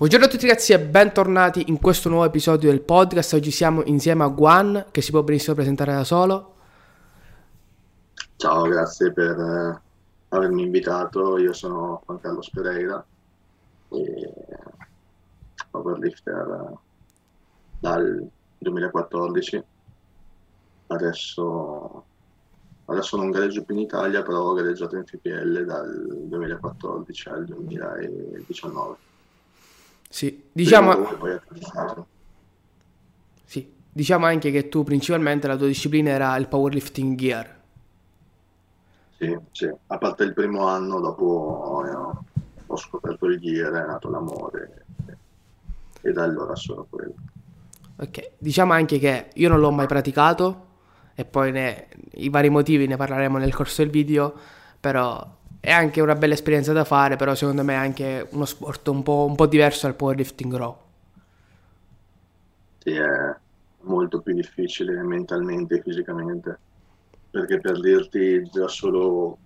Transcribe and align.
Buongiorno 0.00 0.24
a 0.24 0.30
tutti 0.30 0.46
ragazzi 0.46 0.72
e 0.72 0.80
bentornati 0.80 1.64
in 1.68 1.78
questo 1.78 2.08
nuovo 2.08 2.24
episodio 2.24 2.70
del 2.70 2.80
podcast. 2.80 3.34
Oggi 3.34 3.50
siamo 3.50 3.82
insieme 3.84 4.24
a 4.24 4.30
Juan 4.30 4.86
che 4.90 5.02
si 5.02 5.10
può 5.10 5.22
benissimo 5.22 5.54
presentare 5.54 5.92
da 5.92 6.04
solo. 6.04 6.54
Ciao, 8.36 8.62
grazie 8.62 9.12
per 9.12 9.38
eh, 9.38 9.80
avermi 10.30 10.62
invitato. 10.62 11.36
Io 11.36 11.52
sono 11.52 12.02
Juan 12.06 12.18
Carlos 12.18 12.48
Pereira 12.48 13.04
e 13.90 14.32
powerlifter 15.70 16.78
dal 17.78 18.26
2014. 18.56 19.64
Adesso, 20.86 22.04
adesso 22.86 23.16
non 23.18 23.30
gareggio 23.30 23.64
più 23.64 23.74
in 23.74 23.82
Italia, 23.82 24.22
però 24.22 24.44
ho 24.44 24.54
gareggiato 24.54 24.96
in 24.96 25.04
FPL 25.04 25.66
dal 25.66 26.22
2014 26.26 27.28
al 27.28 27.44
2019. 27.44 29.08
Sì, 30.12 30.48
diciamo... 30.50 31.06
Sì, 33.44 33.72
diciamo 33.92 34.26
anche 34.26 34.50
che 34.50 34.68
tu 34.68 34.82
principalmente 34.82 35.46
la 35.46 35.56
tua 35.56 35.68
disciplina 35.68 36.10
era 36.10 36.36
il 36.36 36.48
powerlifting 36.48 37.16
gear. 37.16 37.58
Sì, 39.16 39.38
sì, 39.52 39.70
a 39.86 39.98
parte 39.98 40.24
il 40.24 40.34
primo 40.34 40.66
anno, 40.66 40.98
dopo 40.98 41.84
eh, 41.86 42.26
ho 42.66 42.76
scoperto 42.76 43.26
il 43.26 43.38
gear, 43.38 43.72
è 43.72 43.86
nato 43.86 44.10
l'amore 44.10 44.84
e 46.00 46.12
da 46.12 46.24
allora 46.24 46.56
solo 46.56 46.86
quello. 46.90 47.14
Ok, 47.96 48.30
diciamo 48.38 48.72
anche 48.72 48.98
che 48.98 49.28
io 49.34 49.48
non 49.48 49.60
l'ho 49.60 49.70
mai 49.70 49.86
praticato 49.86 50.66
e 51.14 51.24
poi 51.24 51.52
ne, 51.52 51.88
i 52.14 52.30
vari 52.30 52.48
motivi 52.48 52.88
ne 52.88 52.96
parleremo 52.96 53.38
nel 53.38 53.54
corso 53.54 53.82
del 53.82 53.92
video, 53.92 54.34
però 54.80 55.38
è 55.60 55.70
anche 55.70 56.00
una 56.00 56.14
bella 56.14 56.32
esperienza 56.32 56.72
da 56.72 56.84
fare, 56.84 57.16
però 57.16 57.34
secondo 57.34 57.62
me 57.62 57.74
è 57.74 57.76
anche 57.76 58.26
uno 58.30 58.46
sport 58.46 58.88
un 58.88 59.02
po', 59.02 59.26
un 59.26 59.36
po 59.36 59.46
diverso 59.46 59.86
dal 59.86 59.94
powerlifting 59.94 60.54
raw. 60.56 60.76
Sì, 62.78 62.92
è 62.92 63.36
molto 63.82 64.20
più 64.20 64.34
difficile 64.34 65.02
mentalmente 65.02 65.76
e 65.76 65.82
fisicamente, 65.82 66.58
perché 67.30 67.60
per 67.60 67.78
dirti 67.78 68.42
già 68.50 68.68
solo 68.68 69.36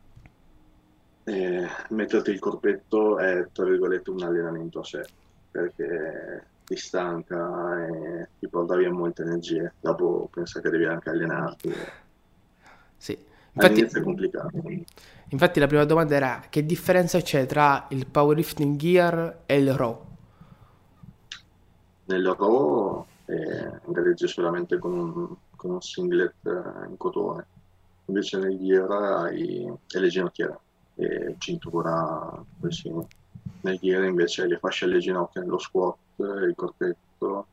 eh, 1.25 1.67
metterti 1.91 2.31
il 2.31 2.39
corpetto 2.39 3.19
è 3.19 3.49
tra 3.53 3.65
virgolette 3.65 4.11
un 4.11 4.23
allenamento 4.23 4.81
a 4.81 4.84
sé, 4.84 5.05
perché 5.51 6.47
ti 6.65 6.77
stanca 6.77 7.87
e 7.87 8.28
ti 8.39 8.49
porta 8.49 8.77
via 8.77 8.93
molte 8.93 9.23
energie, 9.23 9.75
dopo 9.81 10.28
pensa 10.33 10.61
che 10.61 10.71
devi 10.71 10.84
anche 10.84 11.11
allenarti. 11.11 11.75
Sì. 12.97 13.33
Infatti, 13.55 13.80
è 13.83 14.02
complicato. 14.02 14.50
Infatti 15.28 15.60
la 15.60 15.66
prima 15.66 15.84
domanda 15.84 16.14
era 16.16 16.42
che 16.48 16.66
differenza 16.66 17.20
c'è 17.20 17.47
tra 17.47 17.86
il 17.91 18.06
powerlifting 18.06 18.77
gear 18.77 19.42
e 19.47 19.56
il 19.56 19.72
raw? 19.72 20.05
Nel 22.06 22.34
raw 22.36 23.06
eh, 23.27 23.80
gareggi 23.86 24.27
solamente 24.27 24.78
con 24.78 24.92
un, 24.92 25.36
con 25.56 25.70
un 25.70 25.80
singlet 25.80 26.34
eh, 26.44 26.88
in 26.88 26.97
cotone, 26.97 27.47
invece 28.06 28.38
nel 28.38 28.58
gear 28.58 28.91
hai 28.91 29.72
le 29.86 30.08
ginocchiere 30.08 30.58
e 30.97 31.36
cintura 31.38 32.44
così. 32.60 32.92
Nel 33.60 33.78
gear 33.78 34.05
invece 34.05 34.42
hai 34.42 34.48
le 34.48 34.58
fasce 34.58 34.84
alle 34.84 34.98
ginocchia 34.98 35.41
nello 35.41 35.58
squat, 35.58 35.97
il 36.16 36.52
corpetto, 36.56 37.47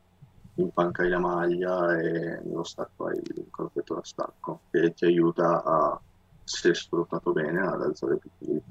in 0.62 1.08
la 1.08 1.18
maglia 1.18 1.98
e 1.98 2.40
nello 2.42 2.64
stacco 2.64 3.06
hai 3.06 3.16
il 3.16 3.46
corpetto 3.50 3.94
da 3.94 4.04
stacco 4.04 4.60
che 4.70 4.92
ti 4.94 5.04
aiuta 5.04 5.62
a 5.64 6.00
se 6.44 6.74
sfruttato 6.74 7.32
bene, 7.32 7.60
ad 7.60 7.82
alzare 7.82 8.16
più 8.16 8.30
piedi. 8.38 8.62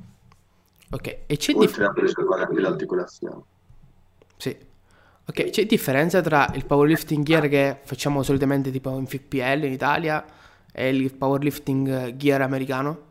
Ok, 0.91 1.19
e 1.25 1.37
c'è 1.37 1.53
Oltre 1.55 1.85
a 1.85 1.93
preservare 1.93 2.43
anche 2.43 2.59
l'articolazione. 2.59 3.41
Sì. 4.37 4.69
Ok, 5.25 5.49
c'è 5.49 5.65
differenza 5.65 6.19
tra 6.21 6.51
il 6.55 6.65
powerlifting 6.65 7.23
gear 7.23 7.47
che 7.47 7.79
facciamo 7.83 8.23
solitamente 8.23 8.71
tipo 8.71 8.97
in 8.97 9.05
FPL 9.05 9.63
in 9.63 9.71
Italia 9.71 10.25
e 10.71 10.89
il 10.89 11.13
powerlifting 11.13 12.15
gear 12.15 12.41
americano? 12.41 13.09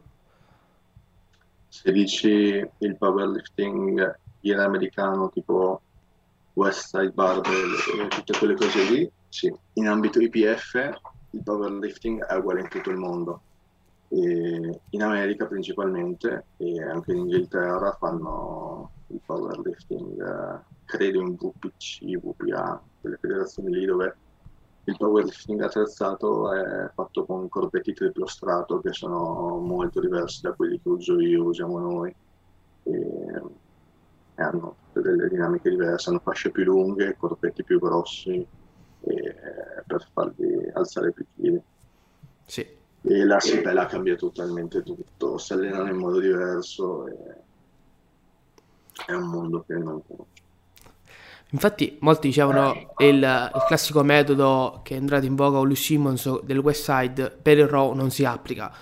Se 1.68 1.90
dici 1.92 2.68
il 2.78 2.96
powerlifting 2.96 4.18
gear 4.40 4.60
americano 4.60 5.30
tipo 5.30 5.80
West 6.60 6.88
Side 6.88 7.12
Barbell 7.12 7.72
e 7.72 8.08
tutte 8.08 8.36
quelle 8.36 8.54
cose 8.54 8.82
lì, 8.90 9.10
sì. 9.30 9.50
In 9.74 9.88
ambito 9.88 10.20
IPF 10.20 10.74
il 11.30 11.42
powerlifting 11.42 12.22
è 12.26 12.34
uguale 12.34 12.60
in 12.60 12.68
tutto 12.68 12.90
il 12.90 12.98
mondo 12.98 13.40
in 14.12 15.02
America 15.02 15.46
principalmente 15.46 16.46
e 16.56 16.82
anche 16.82 17.12
in 17.12 17.18
Inghilterra 17.18 17.96
fanno 17.98 18.90
il 19.06 19.20
powerlifting, 19.24 20.20
eh, 20.20 20.60
credo 20.84 21.20
in 21.20 21.36
VPC, 21.36 22.18
VPA, 22.18 22.82
quelle 23.00 23.16
federazioni 23.20 23.70
lì 23.70 23.86
dove 23.86 24.16
il 24.84 24.96
powerlifting 24.96 25.62
attrezzato 25.62 26.52
è 26.52 26.90
fatto 26.92 27.24
con 27.24 27.48
corpetti 27.48 27.94
triplo 27.94 28.26
strato 28.26 28.80
che 28.80 28.92
sono 28.92 29.58
molto 29.58 30.00
diversi 30.00 30.42
da 30.42 30.52
quelli 30.52 30.80
che 30.82 30.88
uso 30.88 31.18
io, 31.20 31.44
usiamo 31.44 31.78
noi 31.78 32.14
e, 32.82 33.42
e 34.34 34.42
delle 34.92 35.28
dinamiche 35.28 35.70
diverse, 35.70 36.10
hanno 36.10 36.20
fasce 36.20 36.50
più 36.50 36.64
lunghe, 36.64 37.16
corpetti 37.16 37.62
più 37.62 37.78
grossi 37.78 38.46
e, 39.00 39.34
per 39.86 40.08
farli 40.12 40.70
alzare 40.72 41.12
più 41.12 41.24
chili. 41.36 41.62
Sì, 42.44 42.66
e 43.02 43.24
la 43.24 43.40
Sibella 43.40 43.86
cambia 43.86 44.14
totalmente 44.14 44.82
tutto, 44.82 45.38
si 45.38 45.52
allenano 45.52 45.88
in 45.88 45.96
modo 45.96 46.20
diverso 46.20 47.06
e 47.06 47.14
è 49.06 49.12
un 49.12 49.28
mondo 49.28 49.64
che 49.66 49.74
non 49.74 50.02
conosco. 50.06 50.26
Infatti 51.52 51.96
molti 52.00 52.28
dicevano 52.28 52.92
il, 52.98 53.16
il 53.16 53.64
classico 53.66 54.02
metodo 54.04 54.80
che 54.84 54.94
è 54.94 54.98
entrato 54.98 55.24
in 55.26 55.34
voga 55.34 55.56
con 55.58 55.66
Louis 55.66 55.82
Simmons 55.82 56.42
del 56.42 56.58
West 56.58 56.84
Side 56.84 57.38
per 57.42 57.58
il 57.58 57.66
Raw 57.66 57.92
non 57.94 58.10
si 58.10 58.24
applica. 58.24 58.72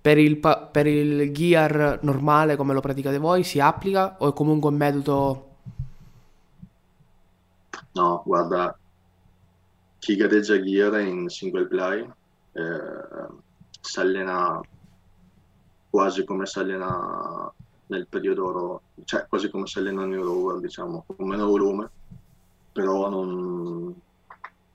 Per 0.00 0.16
il, 0.16 0.38
per 0.38 0.86
il 0.86 1.32
gear 1.32 1.98
normale 2.02 2.56
come 2.56 2.72
lo 2.72 2.80
praticate 2.80 3.18
voi 3.18 3.44
si 3.44 3.60
applica 3.60 4.16
o 4.18 4.30
è 4.30 4.32
comunque 4.32 4.70
un 4.70 4.76
metodo... 4.76 5.47
No, 7.98 8.22
guarda, 8.24 8.78
chi 9.98 10.14
gareggia 10.14 10.56
gear 10.62 11.00
in 11.00 11.28
single 11.28 11.66
play 11.66 12.08
eh, 12.52 13.26
si 13.80 13.98
allena 13.98 14.60
quasi 15.90 16.22
come 16.22 16.46
si 16.46 16.60
allena 16.60 17.52
nel 17.86 18.06
periodo 18.06 18.46
oro, 18.46 18.82
cioè 19.04 19.26
quasi 19.26 19.50
come 19.50 19.66
si 19.66 19.78
allena 19.78 20.04
nel 20.04 20.20
rover, 20.20 20.60
diciamo, 20.60 21.06
con 21.06 21.26
meno 21.26 21.46
volume, 21.46 21.90
però 22.70 23.08
non, 23.08 23.92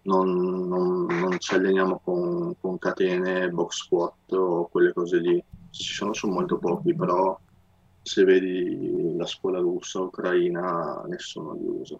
non, 0.01 0.67
non, 0.67 1.05
non 1.05 1.39
ci 1.39 1.53
alleniamo 1.53 2.01
con, 2.03 2.55
con, 2.59 2.77
catene, 2.77 3.49
box 3.49 3.85
squat 3.85 4.33
o 4.33 4.67
quelle 4.67 4.91
cose 4.91 5.19
lì. 5.19 5.41
Ci 5.69 5.93
sono, 5.93 6.13
sono 6.13 6.33
molto 6.33 6.57
pochi, 6.57 6.93
però 6.93 7.39
se 8.01 8.25
vedi 8.25 9.15
la 9.15 9.25
scuola 9.25 9.59
russa, 9.59 10.01
ucraina, 10.01 11.03
nessuno 11.07 11.53
li 11.53 11.67
usa. 11.67 11.95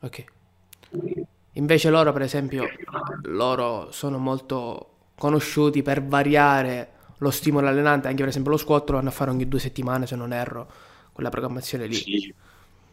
Ok. 0.00 0.35
Invece 1.52 1.90
loro, 1.90 2.12
per 2.12 2.22
esempio, 2.22 2.64
loro 3.22 3.88
sono 3.90 4.18
molto 4.18 4.90
conosciuti 5.16 5.82
per 5.82 6.04
variare 6.04 6.90
lo 7.18 7.30
stimolo 7.30 7.68
allenante, 7.68 8.08
anche 8.08 8.20
per 8.20 8.28
esempio 8.28 8.50
lo 8.50 8.58
squat 8.58 8.90
lo 8.90 8.96
vanno 8.96 9.08
a 9.08 9.12
fare 9.12 9.30
ogni 9.30 9.48
due 9.48 9.58
settimane 9.58 10.06
se 10.06 10.16
non 10.16 10.32
erro, 10.32 10.68
quella 11.12 11.30
programmazione 11.30 11.86
lì. 11.86 11.94
Sì. 11.94 12.34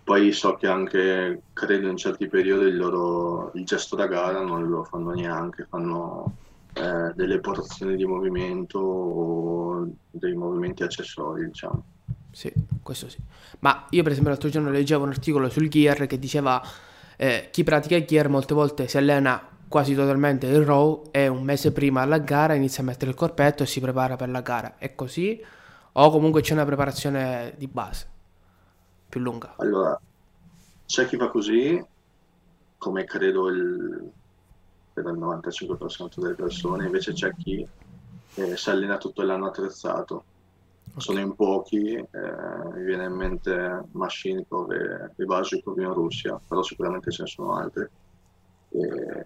Poi 0.04 0.34
so 0.34 0.56
che 0.56 0.68
anche, 0.68 1.42
credo 1.54 1.88
in 1.88 1.96
certi 1.96 2.28
periodi 2.28 2.66
il 2.66 2.76
loro 2.76 3.52
il 3.54 3.66
gesto 3.66 3.96
da 3.96 4.06
gara 4.06 4.42
non 4.42 4.68
lo 4.68 4.84
fanno 4.84 5.12
neanche, 5.12 5.66
fanno 5.70 6.36
eh, 6.74 7.14
delle 7.16 7.40
porzioni 7.40 7.96
di 7.96 8.06
movimento 8.06 8.80
o 8.80 9.88
dei 10.12 10.34
movimenti 10.34 10.84
accessori, 10.84 11.46
diciamo. 11.46 11.84
Sì, 12.32 12.52
questo 12.82 13.08
sì. 13.08 13.18
Ma 13.60 13.86
io 13.92 14.04
per 14.04 14.12
esempio 14.12 14.34
l'altro 14.34 14.50
giorno 14.50 14.72
leggevo 14.72 15.04
un 15.04 15.12
articolo 15.12 15.50
sul 15.50 15.70
gear 15.70 16.06
che 16.06 16.20
diceva 16.20 16.62
eh, 17.18 17.50
chi 17.52 17.64
pratica 17.64 17.96
il 17.96 18.06
gear 18.06 18.30
molte 18.30 18.54
volte 18.54 18.88
si 18.88 18.98
allena 18.98 19.50
quasi 19.68 19.96
totalmente 19.96 20.46
il 20.46 20.64
row 20.64 21.10
e 21.12 21.28
un 21.28 21.44
mese 21.44 21.72
prima 21.72 22.02
alla 22.02 22.20
gara 22.20 22.54
inizia 22.54 22.84
a 22.84 22.86
mettere 22.86 23.10
il 23.10 23.18
corpetto 23.18 23.64
e 23.64 23.66
si 23.66 23.80
prepara 23.80 24.16
per 24.16 24.30
la 24.30 24.42
gara. 24.42 24.78
È 24.78 24.94
così? 24.94 25.44
O 25.94 26.10
comunque 26.12 26.42
c'è 26.42 26.54
una 26.54 26.66
preparazione 26.66 27.54
di 27.58 27.68
base 27.68 28.08
più 29.10 29.20
lunga? 29.20 29.56
Allora, 29.58 30.00
c'è 30.86 31.08
chi 31.08 31.18
fa 31.18 31.28
così, 31.30 31.84
come 32.78 33.04
credo 33.06 33.48
il, 33.50 34.12
per 34.94 35.06
il 35.06 35.20
95% 35.20 36.20
delle 36.20 36.34
persone, 36.36 36.86
invece 36.86 37.14
c'è 37.14 37.34
chi 37.36 37.68
eh, 38.36 38.58
si 38.58 38.70
allena 38.70 38.98
tutto 38.98 39.22
l'anno 39.24 39.48
attrezzato. 39.48 40.24
Sono 40.96 41.20
in 41.20 41.36
pochi, 41.36 41.96
eh, 41.96 42.08
mi 42.74 42.84
viene 42.84 43.06
in 43.06 43.14
mente 43.14 43.84
Mashnikov 43.92 44.72
e, 44.72 45.12
e 45.16 45.26
Vazhikov 45.26 45.78
in 45.80 45.94
Russia, 45.94 46.40
però 46.48 46.62
sicuramente 46.62 47.12
ce 47.12 47.24
ne 47.24 47.28
sono 47.28 47.56
altri. 47.56 47.88
E 48.70 49.26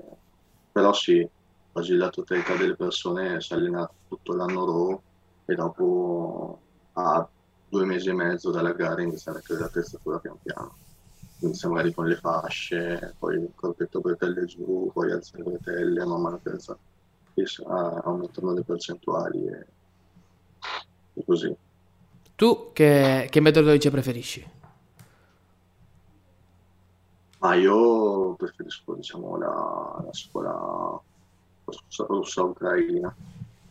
però 0.77 0.93
sì, 0.93 1.27
quasi 1.71 1.95
la 1.95 2.09
totalità 2.09 2.55
delle 2.55 2.75
persone 2.75 3.41
si 3.41 3.51
allena 3.53 3.89
tutto 4.07 4.35
l'anno 4.35 4.63
raw 4.63 5.01
e 5.45 5.55
dopo 5.55 6.61
a 6.93 7.27
due 7.67 7.83
mesi 7.83 8.09
e 8.09 8.13
mezzo 8.13 8.51
dalla 8.51 8.73
gara 8.73 9.01
inizia 9.01 9.31
a 9.31 9.35
mettere 9.35 9.61
la 9.61 9.69
testatura 9.69 10.19
pian 10.19 10.37
piano. 10.43 10.75
inizia 11.39 11.67
magari 11.69 11.95
con 11.95 12.05
le 12.05 12.17
fasce, 12.17 13.15
poi 13.17 13.37
il 13.37 13.51
corpetto 13.55 14.01
bretelle 14.01 14.45
giù, 14.45 14.91
poi 14.93 15.11
alza 15.11 15.35
le 15.37 15.45
bretelle, 15.45 16.05
man 16.05 16.21
mano 16.21 16.41
che 16.43 17.45
aumentano 17.65 18.53
le 18.53 18.63
percentuali 18.63 19.47
e 19.47 19.65
così. 21.25 21.55
Tu 22.35 22.69
che, 22.73 23.27
che 23.29 23.39
metodologia 23.39 23.89
preferisci? 23.89 24.55
Ma 27.39 27.53
io 27.55 28.33
preferisco, 28.35 28.93
diciamo, 28.93 29.37
la, 29.37 30.01
la 30.03 30.13
scuola 30.13 30.99
russa 32.07 32.43
ucraina, 32.43 33.13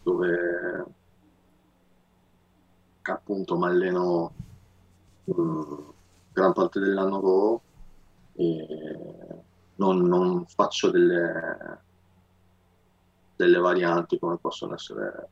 dove 0.03 0.85
appunto 3.03 3.57
mi 3.57 3.67
alleno 3.67 4.33
um, 5.25 5.93
gran 6.33 6.53
parte 6.53 6.81
dell'anno 6.81 7.21
Raw 7.21 7.61
e 8.35 8.67
non, 9.77 10.03
non 10.03 10.47
faccio 10.47 10.91
delle, 10.91 11.81
delle, 13.37 13.59
varianti 13.59 14.19
come 14.19 14.37
possono 14.37 14.75
essere 14.75 15.29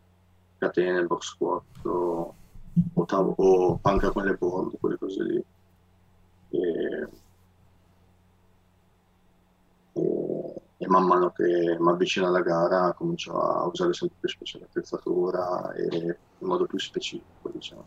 catene, 0.59 1.05
box 1.05 1.27
squat 1.27 1.63
o, 1.85 2.35
o, 2.95 3.05
tavo, 3.05 3.35
o 3.37 3.77
panca 3.79 4.11
con 4.11 4.25
le 4.25 4.35
board, 4.35 4.79
quelle 4.79 4.99
cose 4.99 5.23
lì. 5.23 5.45
E, 6.51 7.09
e, 9.93 10.55
e 10.79 10.89
man 10.89 11.07
mano 11.07 11.31
che 11.31 11.77
mi 11.79 11.91
avvicino 11.91 12.27
alla 12.27 12.43
gara 12.43 12.93
comincio 12.93 13.41
a 13.41 13.67
usare 13.67 13.93
sempre 13.93 14.19
più 14.21 14.29
spesso 14.29 14.59
l'attrezzatura 14.59 15.73
e 15.73 16.19
in 16.39 16.47
modo 16.47 16.67
più 16.67 16.79
specifico, 16.79 17.51
diciamo. 17.51 17.85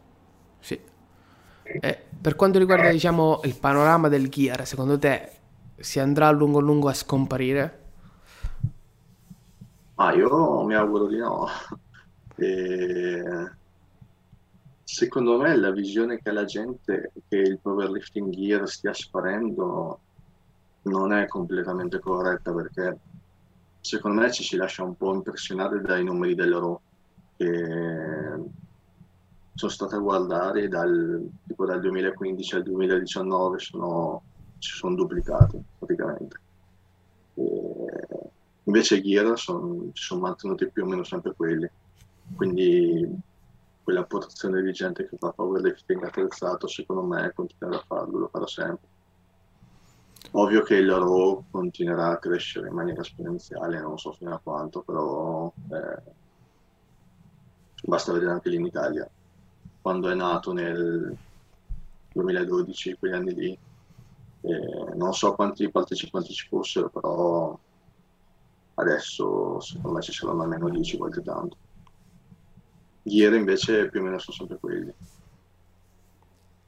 Sì. 0.59 0.79
Eh, 1.63 2.05
per 2.21 2.35
quanto 2.35 2.59
riguarda, 2.59 2.89
diciamo, 2.89 3.41
il 3.43 3.57
panorama 3.59 4.07
del 4.07 4.29
gear, 4.29 4.65
secondo 4.65 4.97
te 4.97 5.31
si 5.75 5.99
andrà 5.99 6.27
a 6.27 6.31
lungo 6.31 6.59
a 6.59 6.61
lungo 6.61 6.87
a 6.87 6.93
scomparire? 6.93 7.85
Ah, 9.95 10.13
io 10.13 10.63
mi 10.63 10.75
auguro 10.75 11.07
di 11.07 11.17
no. 11.17 11.47
E... 12.37 13.51
Secondo 14.83 15.37
me 15.37 15.55
la 15.57 15.71
visione 15.71 16.21
che 16.21 16.31
la 16.31 16.45
gente 16.45 17.11
che 17.27 17.37
il 17.37 17.59
powerlifting 17.59 18.33
gear 18.33 18.67
stia 18.69 18.93
sparendo 18.93 19.99
non 20.83 21.11
è 21.11 21.27
completamente 21.27 21.99
corretta 21.99 22.53
perché 22.53 22.97
secondo 23.81 24.21
me 24.21 24.31
ci 24.31 24.43
si 24.43 24.55
lascia 24.55 24.83
un 24.83 24.95
po' 24.95 25.13
impressionare 25.13 25.81
dai 25.81 26.03
numeri 26.05 26.35
dell'Euro 26.35 26.81
che 27.35 28.39
sono 29.53 29.71
stato 29.71 29.95
a 29.95 29.99
guardare 29.99 30.67
dal, 30.67 31.27
tipo 31.45 31.65
dal 31.65 31.79
2015 31.81 32.55
al 32.55 32.63
2019 32.63 33.59
sono, 33.59 34.21
si 34.59 34.75
sono 34.75 34.95
duplicati 34.95 35.61
praticamente. 35.77 36.39
E 37.33 38.31
invece 38.63 39.01
Gear 39.01 39.37
son, 39.37 39.89
si 39.93 40.03
sono 40.03 40.21
mantenuti 40.21 40.69
più 40.69 40.83
o 40.83 40.87
meno 40.87 41.03
sempre 41.03 41.33
quelli. 41.35 41.69
Quindi 42.35 43.21
quella 43.83 44.03
porzione 44.03 44.61
di 44.61 44.73
gente 44.73 45.07
che 45.07 45.17
fa 45.17 45.31
powerlifting 45.31 46.03
attrezzato 46.03 46.67
secondo 46.67 47.03
me 47.03 47.31
continuerà 47.33 47.79
a 47.79 47.85
farlo, 47.85 48.19
lo 48.19 48.27
farà 48.27 48.45
sempre. 48.45 48.87
Ovvio 50.31 50.61
che 50.61 50.75
il 50.75 50.91
RAW 50.91 51.45
continuerà 51.49 52.09
a 52.09 52.17
crescere 52.17 52.67
in 52.67 52.73
maniera 52.73 53.01
esponenziale, 53.01 53.79
non 53.79 53.97
so 53.97 54.11
fino 54.11 54.33
a 54.33 54.39
quanto, 54.43 54.81
però 54.81 55.51
eh, 55.71 56.01
basta 57.83 58.11
vedere 58.11 58.31
anche 58.31 58.49
lì 58.49 58.57
in 58.57 58.65
Italia. 58.65 59.09
Quando 59.81 60.09
è 60.09 60.15
nato 60.15 60.51
nel 60.51 61.15
2012, 62.11 62.97
quegli 62.99 63.13
anni 63.13 63.33
lì, 63.33 63.57
eh, 64.41 64.95
non 64.95 65.13
so 65.13 65.33
quanti 65.33 65.71
partecipanti 65.71 66.33
ci 66.33 66.47
fossero, 66.47 66.89
però 66.89 67.57
adesso 68.73 69.59
secondo 69.61 69.91
me 69.91 70.01
ci 70.01 70.11
saranno 70.11 70.43
almeno 70.43 70.67
10 70.67 70.97
volte 70.97 71.21
tanto. 71.21 71.57
Ieri 73.07 73.37
invece 73.37 73.89
più 73.89 74.01
o 74.01 74.03
meno 74.03 74.19
sono 74.19 74.37
sempre 74.37 74.57
quelli. 74.59 74.93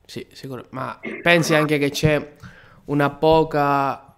Sì, 0.05 0.25
sicuro. 0.31 0.65
Ma 0.71 0.99
pensi 1.21 1.53
anche 1.53 1.77
che 1.77 1.89
c'è 1.91 2.35
una 2.85 3.09
poca 3.11 4.15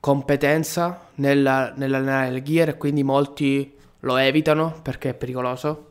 competenza 0.00 1.08
nella, 1.16 1.72
nell'allenare 1.74 2.34
il 2.34 2.42
gear 2.42 2.70
e 2.70 2.76
quindi 2.76 3.02
molti 3.02 3.74
lo 4.00 4.16
evitano 4.16 4.78
perché 4.82 5.10
è 5.10 5.14
pericoloso? 5.14 5.86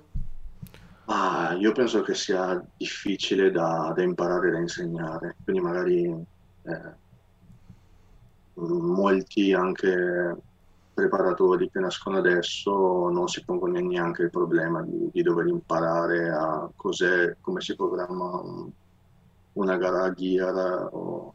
Ah, 1.05 1.55
io 1.57 1.71
penso 1.71 2.01
che 2.01 2.13
sia 2.13 2.61
difficile 2.75 3.49
da, 3.49 3.93
da 3.95 4.03
imparare 4.03 4.49
e 4.49 4.51
da 4.51 4.59
insegnare, 4.59 5.35
quindi 5.43 5.61
magari 5.61 6.03
eh, 6.03 7.05
molti 8.55 9.53
anche 9.53 10.35
preparatori 10.97 11.69
che 11.69 11.79
nascono 11.79 12.17
adesso 12.17 13.09
non 13.09 13.27
si 13.27 13.45
pongono 13.45 13.77
neanche 13.79 14.23
il 14.23 14.31
problema 14.31 14.81
di, 14.81 15.11
di 15.11 15.21
dover 15.21 15.45
imparare 15.45 16.29
a 16.29 16.67
come 16.75 17.61
si 17.61 17.75
programma 17.75 18.41
un, 18.41 18.67
una 19.53 19.77
gara 19.77 20.11
gear 20.11 20.89
o 20.91 21.33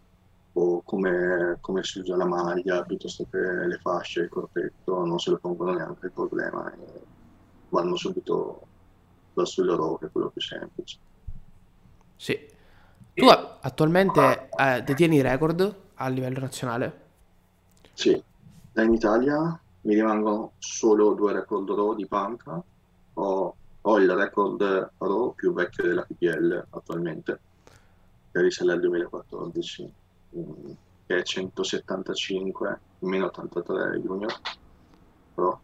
o 0.55 0.83
come, 0.83 1.57
come, 1.63 1.83
si 1.83 2.01
usa 2.01 2.15
la 2.15 2.27
maglia 2.27 2.83
piuttosto 2.83 3.27
che 3.31 3.39
le 3.39 3.79
fasce, 3.81 4.21
il 4.21 4.29
corpetto, 4.29 5.03
non 5.03 5.19
se 5.19 5.31
lo 5.31 5.39
pongono 5.39 5.73
neanche 5.73 6.05
il 6.05 6.13
problema 6.13 6.71
e 6.75 7.01
vanno 7.71 7.97
subito 7.97 8.67
verso 9.33 9.63
il 9.63 9.69
loro 9.69 9.97
che 9.97 10.07
è 10.07 10.11
quello 10.11 10.29
più 10.29 10.43
semplice. 10.43 10.99
Sì. 12.17 12.39
Tu 13.15 13.27
attualmente 13.27 14.51
eh, 14.59 14.83
detieni 14.83 15.17
i 15.17 15.23
record 15.23 15.75
a 15.95 16.09
livello 16.09 16.41
nazionale? 16.41 17.01
Sì, 17.95 18.23
in 18.81 18.93
Italia 18.95 19.61
mi 19.83 19.95
rimangono 19.95 20.53
solo 20.59 21.13
due 21.13 21.33
record 21.33 21.69
RAW 21.71 21.95
di 21.95 22.07
panca. 22.07 22.63
Ho, 23.15 23.57
ho 23.81 23.99
il 23.99 24.11
record 24.11 24.93
RAW 24.99 25.35
più 25.35 25.53
vecchio 25.53 25.85
della 25.85 26.03
PPL 26.03 26.67
attualmente, 26.71 27.41
che 28.31 28.41
risale 28.41 28.73
al 28.73 28.81
2014 28.81 29.95
che 31.07 31.19
è 31.19 31.23
175 31.23 32.81
meno 33.01 33.27
83 33.27 34.01
junior 34.01 34.33
pro 35.35 35.61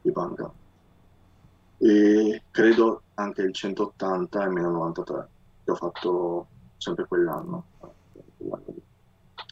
di 0.00 0.10
banca 0.10 0.50
e 1.76 2.42
credo 2.50 3.02
anche 3.14 3.42
il 3.42 3.52
180 3.52 4.44
e 4.44 4.48
meno 4.48 4.70
93 4.70 5.28
che 5.64 5.70
ho 5.70 5.74
fatto 5.74 6.46
sempre 6.78 7.06
quell'anno 7.06 7.64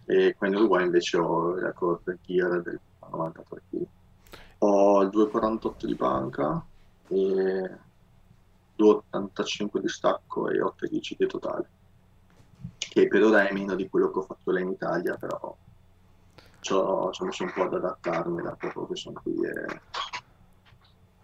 e 0.07 0.35
qua 0.37 0.47
in 0.47 0.55
Uruguay 0.55 0.85
invece 0.85 1.17
ho 1.19 1.55
record 1.55 2.01
del 2.05 2.19
gear 2.25 2.63
del 2.63 2.81
93 3.11 3.63
kg 3.71 3.87
ho 4.59 5.03
il 5.03 5.09
2,48 5.09 5.87
di 5.87 5.95
banca 5.95 6.65
e 7.09 7.71
2,85 8.79 9.79
di 9.79 9.89
stacco 9.89 10.49
e 10.49 10.63
8 10.63 10.87
di 10.87 11.27
totale 11.27 11.69
che 12.97 13.09
per 13.09 13.23
ora 13.23 13.47
è 13.47 13.53
meno 13.53 13.75
di 13.75 13.91
quello 13.91 14.11
che 14.11 14.21
ho 14.21 14.23
fatto 14.23 14.51
là 14.51 14.61
in 14.61 14.71
Italia, 14.71 15.17
però 15.17 15.55
ci 16.61 16.73
ho, 16.73 17.11
messo 17.21 17.43
un 17.43 17.53
po' 17.53 17.65
ad 17.65 17.75
adattarmi 17.75 18.41
da 18.41 18.57
poco 18.59 18.87
che 18.87 18.97
sono 18.97 19.21
qui. 19.23 19.35
E... 19.35 19.81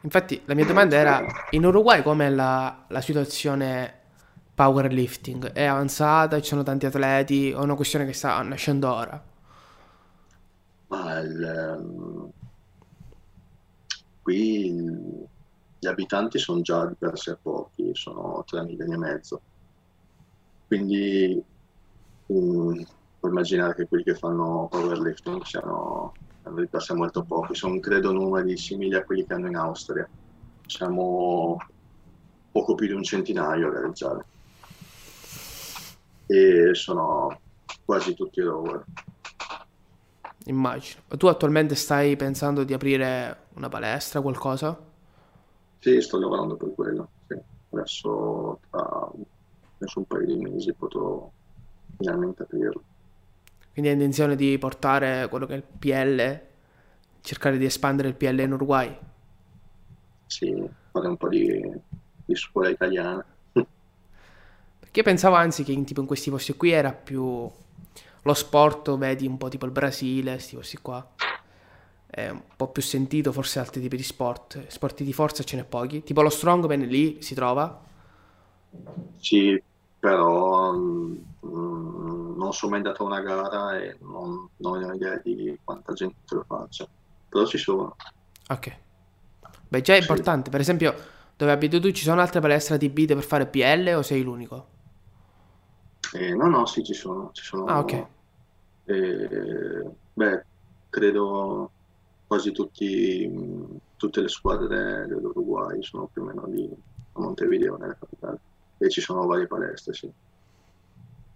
Infatti 0.02 0.42
la 0.44 0.52
mia 0.52 0.66
domanda 0.66 0.96
era, 0.96 1.24
in 1.50 1.64
Uruguay 1.64 2.02
com'è 2.02 2.28
la, 2.28 2.84
la 2.88 3.00
situazione 3.00 4.00
powerlifting? 4.54 5.52
È 5.52 5.64
avanzata, 5.64 6.40
ci 6.40 6.48
sono 6.48 6.62
tanti 6.62 6.86
atleti, 6.86 7.52
o 7.54 7.60
è 7.60 7.62
una 7.62 7.74
questione 7.74 8.04
che 8.04 8.12
sta 8.12 8.40
nascendo 8.42 8.92
ora? 8.92 9.22
Ma 10.88 11.18
il, 11.20 11.78
um, 11.80 12.30
qui 14.22 15.26
gli 15.78 15.86
abitanti 15.86 16.38
sono 16.38 16.60
già 16.60 16.86
di 16.86 16.94
per 16.98 17.18
sé 17.18 17.36
pochi, 17.40 17.90
sono 17.94 18.44
3 18.46 18.64
milioni 18.64 18.92
e 18.92 18.98
mezzo. 18.98 19.40
Quindi 20.66 21.42
um, 22.26 22.84
puoi 23.18 23.30
immaginare 23.30 23.74
che 23.74 23.86
quelli 23.86 24.04
che 24.04 24.14
fanno 24.14 24.68
powerlifting 24.70 25.42
siano 25.42 26.12
di 26.44 26.66
per 26.66 26.82
sé 26.82 26.92
molto 26.94 27.22
pochi, 27.22 27.54
sono 27.54 27.78
credo 27.78 28.12
numeri 28.12 28.56
simili 28.56 28.94
a 28.96 29.04
quelli 29.04 29.24
che 29.24 29.32
hanno 29.32 29.46
in 29.46 29.56
Austria. 29.56 30.08
Siamo 30.66 31.56
poco 32.50 32.74
più 32.74 32.86
di 32.86 32.92
un 32.92 33.02
centinaio 33.02 33.68
a 33.68 33.70
gareggiare 33.70 34.24
e 36.26 36.74
sono 36.74 37.40
quasi 37.84 38.14
tutti 38.14 38.40
rower. 38.40 38.84
Immagino. 40.46 41.02
Tu 41.16 41.26
attualmente 41.26 41.74
stai 41.74 42.16
pensando 42.16 42.64
di 42.64 42.72
aprire 42.72 43.46
una 43.54 43.68
palestra, 43.68 44.20
qualcosa? 44.20 44.76
Sì, 45.78 46.00
sto 46.00 46.18
lavorando 46.18 46.56
per 46.56 46.72
quello. 46.74 47.08
Sì. 47.28 47.38
Adesso 47.70 48.60
tra 48.70 49.10
penso 49.82 49.98
un 49.98 50.04
paio 50.06 50.26
di 50.26 50.36
mesi 50.36 50.72
potrò 50.72 51.28
finalmente 51.96 52.42
aprirlo. 52.42 52.82
Quindi 53.72 53.90
hai 53.90 53.96
intenzione 53.96 54.36
di 54.36 54.56
portare 54.58 55.28
quello 55.28 55.46
che 55.46 55.54
è 55.54 55.56
il 55.56 55.62
PL, 55.62 56.40
cercare 57.20 57.58
di 57.58 57.64
espandere 57.64 58.08
il 58.08 58.14
PL 58.14 58.40
in 58.40 58.52
Uruguay? 58.52 58.96
Sì, 60.26 60.68
fare 60.92 61.08
un 61.08 61.16
po' 61.16 61.28
di, 61.28 61.60
di 62.24 62.34
scuola 62.34 62.68
italiana. 62.68 63.24
Perché 64.92 65.08
pensavo 65.08 65.36
anzi 65.36 65.64
che 65.64 65.72
in, 65.72 65.86
tipo, 65.86 66.02
in 66.02 66.06
questi 66.06 66.28
posti 66.28 66.52
qui 66.54 66.70
era 66.70 66.92
più 66.92 67.50
lo 68.24 68.34
sport, 68.34 68.94
vedi 68.98 69.26
un 69.26 69.38
po' 69.38 69.48
tipo 69.48 69.64
il 69.64 69.70
Brasile, 69.72 70.38
sti 70.38 70.56
posti 70.56 70.76
qua. 70.82 71.08
È 72.06 72.28
un 72.28 72.42
po' 72.54 72.68
più 72.68 72.82
sentito, 72.82 73.32
forse 73.32 73.58
altri 73.58 73.80
tipi 73.80 73.96
di 73.96 74.02
sport. 74.02 74.66
Sport 74.66 75.02
di 75.02 75.14
forza 75.14 75.42
ce 75.44 75.56
n'è 75.56 75.64
pochi. 75.64 76.02
Tipo 76.02 76.20
lo 76.20 76.28
strongman 76.28 76.80
lì 76.80 77.22
si 77.22 77.34
trova. 77.34 77.80
Sì, 79.18 79.58
però 79.98 80.72
mm, 80.74 81.16
non 81.40 82.52
sono 82.52 82.72
mai 82.72 82.80
andato 82.80 83.02
a 83.02 83.06
una 83.06 83.20
gara 83.22 83.78
e 83.80 83.96
non, 84.00 84.46
non 84.56 84.82
ho 84.84 84.92
idea 84.92 85.18
di 85.24 85.58
quanta 85.64 85.94
gente 85.94 86.16
lo 86.34 86.44
faccia. 86.46 86.86
Però 87.30 87.46
ci 87.46 87.56
sono. 87.56 87.96
Ok. 88.50 88.76
Beh, 89.68 89.80
già 89.80 89.94
è 89.94 90.00
Sì. 90.00 90.02
importante. 90.02 90.50
Per 90.50 90.60
esempio, 90.60 90.94
dove 91.36 91.52
abiti 91.52 91.80
tu 91.80 91.90
ci 91.92 92.02
sono 92.04 92.20
altre 92.20 92.40
palestre 92.40 92.74
adibite 92.74 93.14
per 93.14 93.24
fare 93.24 93.46
PL 93.46 93.94
o 93.96 94.02
sei 94.02 94.22
l'unico? 94.22 94.71
Eh, 96.14 96.34
no, 96.34 96.48
no, 96.48 96.66
sì, 96.66 96.82
ci 96.84 96.94
sono. 96.94 97.30
Ci 97.32 97.44
sono 97.44 97.64
Ah, 97.66 97.78
ok. 97.78 98.06
eh, 98.84 99.90
beh, 100.12 100.44
credo 100.90 101.70
quasi 102.26 102.52
tutti, 102.52 103.30
tutte 103.96 104.20
le 104.20 104.28
squadre 104.28 105.06
dell'Uruguay 105.06 105.82
sono 105.82 106.08
più 106.12 106.22
o 106.22 106.24
meno 106.26 106.46
lì 106.46 106.70
a 107.12 107.20
Montevideo, 107.20 107.76
nella 107.76 107.96
capitale. 107.98 108.40
E 108.78 108.90
ci 108.90 109.00
sono 109.00 109.26
varie 109.26 109.46
palestre, 109.46 109.94
sì. 109.94 110.10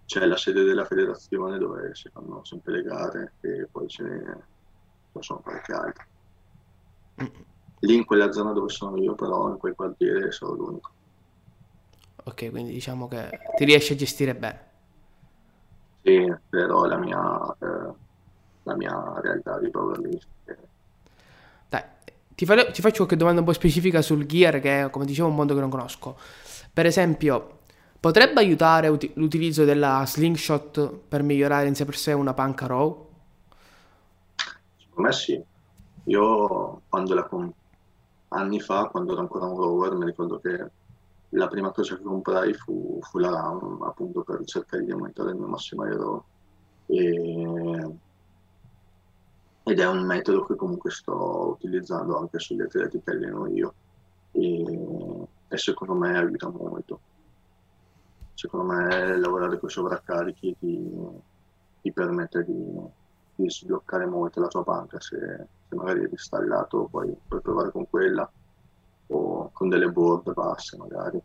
C'è 0.07 0.25
la 0.27 0.37
sede 0.37 0.63
della 0.63 0.85
federazione 0.85 1.59
dove 1.59 1.95
si 1.95 2.09
fanno 2.11 2.45
sempre 2.45 2.73
le 2.75 2.83
gare 2.83 3.33
e 3.41 3.67
poi 3.71 3.89
ce 3.89 4.03
ne, 4.03 4.47
sono 5.21 5.41
parecchie 5.41 5.75
altre. 5.75 6.07
Lì 7.81 7.95
in 7.95 8.05
quella 8.05 8.33
zona 8.33 8.53
dove 8.53 8.69
sono 8.69 8.97
io, 8.97 9.15
però, 9.15 9.49
in 9.49 9.59
quel 9.59 9.75
quartiere 9.75 10.31
sono 10.33 10.53
l'unico. 10.53 10.91
Ok, 12.25 12.51
quindi 12.51 12.73
diciamo 12.73 13.07
che 13.09 13.31
ti 13.57 13.65
riesci 13.65 13.93
a 13.93 13.97
gestire 13.97 14.35
bene. 14.35 14.66
Sì, 16.07 16.25
però 16.49 16.85
la 16.87 16.97
mia, 16.99 17.57
eh, 17.59 17.95
la 18.63 18.77
mia 18.77 19.21
realtà 19.21 19.59
di 19.61 19.71
powerlifting. 19.71 20.33
eh, 20.45 20.69
Dai, 21.69 21.83
ti, 22.35 22.45
fa- 22.45 22.71
ti 22.71 22.81
faccio 22.81 22.97
qualche 22.99 23.17
domanda 23.17 23.41
un 23.41 23.47
po' 23.47 23.53
specifica 23.53 24.03
sul 24.03 24.27
gear, 24.27 24.61
che 24.61 24.83
è, 24.85 24.91
come 24.91 25.05
dicevo, 25.05 25.29
un 25.29 25.35
mondo 25.35 25.55
che 25.55 25.61
non 25.61 25.71
conosco. 25.71 26.17
Per 26.73 26.87
esempio, 26.87 27.61
potrebbe 28.01 28.41
aiutare 28.41 28.89
uti- 28.89 29.13
l'utilizzo 29.15 29.65
della 29.65 30.05
slingshot 30.07 30.93
per 31.09 31.23
migliorare 31.23 31.67
in 31.69 31.75
sé 31.75 31.85
per 31.85 31.97
sé 31.97 32.13
una 32.13 32.35
panca 32.35 32.67
row? 32.67 33.05
Secondo 34.77 35.09
me 35.09 35.13
sì. 35.13 35.45
Io 36.05 36.83
quando 36.89 37.15
la 37.15 37.27
com- 37.29 37.53
anni 38.29 38.61
fa, 38.61 38.89
quando 38.89 39.13
ero 39.13 39.21
ancora 39.23 39.47
un 39.47 39.57
rower, 39.57 39.95
mi 39.95 40.07
ricordo 40.07 40.39
che 40.41 40.73
la 41.37 41.49
prima 41.49 41.71
cosa 41.71 41.97
che 41.97 42.03
comprai 42.03 42.55
fu, 42.55 42.99
fu 43.03 43.19
la 43.19 43.31
RAM, 43.31 43.83
appunto 43.83 44.23
per 44.23 44.45
cercare 44.45 44.85
di 44.85 44.91
aumentare 44.91 45.31
il 45.31 45.37
mio 45.37 45.49
massimo 45.49 45.83
aereo. 45.83 46.25
E- 46.87 47.99
Ed 49.69 49.81
è 49.81 49.87
un 49.89 50.07
metodo 50.07 50.45
che 50.47 50.55
comunque 50.55 50.91
sto 50.91 51.49
utilizzando 51.51 52.17
anche 52.19 52.39
sugli 52.39 52.61
atleti 52.61 53.03
che 53.03 53.11
alleno 53.11 53.49
io. 53.49 53.75
E, 54.31 55.29
e 55.49 55.57
secondo 55.57 55.95
me 55.95 56.17
aiuta 56.17 56.49
molto. 56.49 57.01
Secondo 58.33 58.73
me 58.75 59.17
lavorare 59.19 59.59
con 59.59 59.69
i 59.69 59.73
sovraccarichi 59.73 60.57
ti, 60.59 60.91
ti 61.81 61.93
permette 61.93 62.45
di, 62.45 62.55
di 63.35 63.51
sbloccare 63.51 64.07
molto 64.07 64.41
la 64.41 64.47
tua 64.49 64.63
panca 64.63 65.01
se, 65.01 65.17
se 65.69 65.75
magari 65.75 66.05
eri 66.05 66.17
stallato 66.17 66.87
poi 66.89 67.13
puoi 67.27 67.41
provare 67.41 67.73
con 67.73 67.89
quella 67.89 68.31
o 69.09 69.51
con 69.53 69.69
delle 69.69 69.91
board 69.91 70.33
basse 70.35 70.77
magari. 70.77 71.21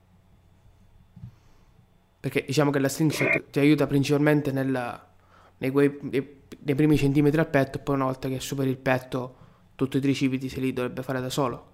Perché 2.20 2.44
diciamo 2.46 2.70
che 2.70 2.80
la 2.80 2.88
slingshot 2.90 3.50
ti 3.50 3.60
aiuta 3.60 3.88
principalmente 3.88 4.52
nella- 4.52 5.10
nei, 5.58 5.72
quei- 5.72 5.98
nei- 6.04 6.42
nei 6.60 6.76
primi 6.76 6.96
centimetri 6.98 7.40
al 7.40 7.50
petto, 7.50 7.80
poi 7.80 7.96
una 7.96 8.06
volta 8.06 8.28
che 8.30 8.40
superi 8.40 8.70
il 8.70 8.78
petto, 8.78 9.36
tutto 9.76 9.98
i 9.98 10.02
tricipiti 10.02 10.48
se 10.48 10.60
li 10.60 10.72
dovrebbe 10.74 11.02
fare 11.02 11.20
da 11.20 11.30
solo. 11.30 11.70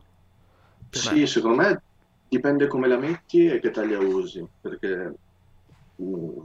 Sì, 0.90 1.16
meno. 1.16 1.28
secondo 1.28 1.58
me 1.62 1.84
dipende 2.28 2.68
come 2.68 2.88
la 2.88 2.98
metti 2.98 3.46
e 3.46 3.60
che 3.60 3.72
taglia 3.72 4.00
usi, 4.00 4.46
perché 4.60 5.14
mm, 6.02 6.40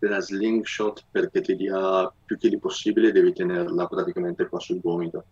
la 0.00 0.20
slingshot 0.20 1.06
perché 1.10 1.40
ti 1.40 1.56
dia 1.56 2.12
più 2.24 2.36
chili 2.36 2.58
possibile 2.58 3.12
devi 3.12 3.32
tenerla 3.32 3.86
praticamente 3.86 4.48
qua 4.48 4.60
sul 4.60 4.80
gomito, 4.80 5.26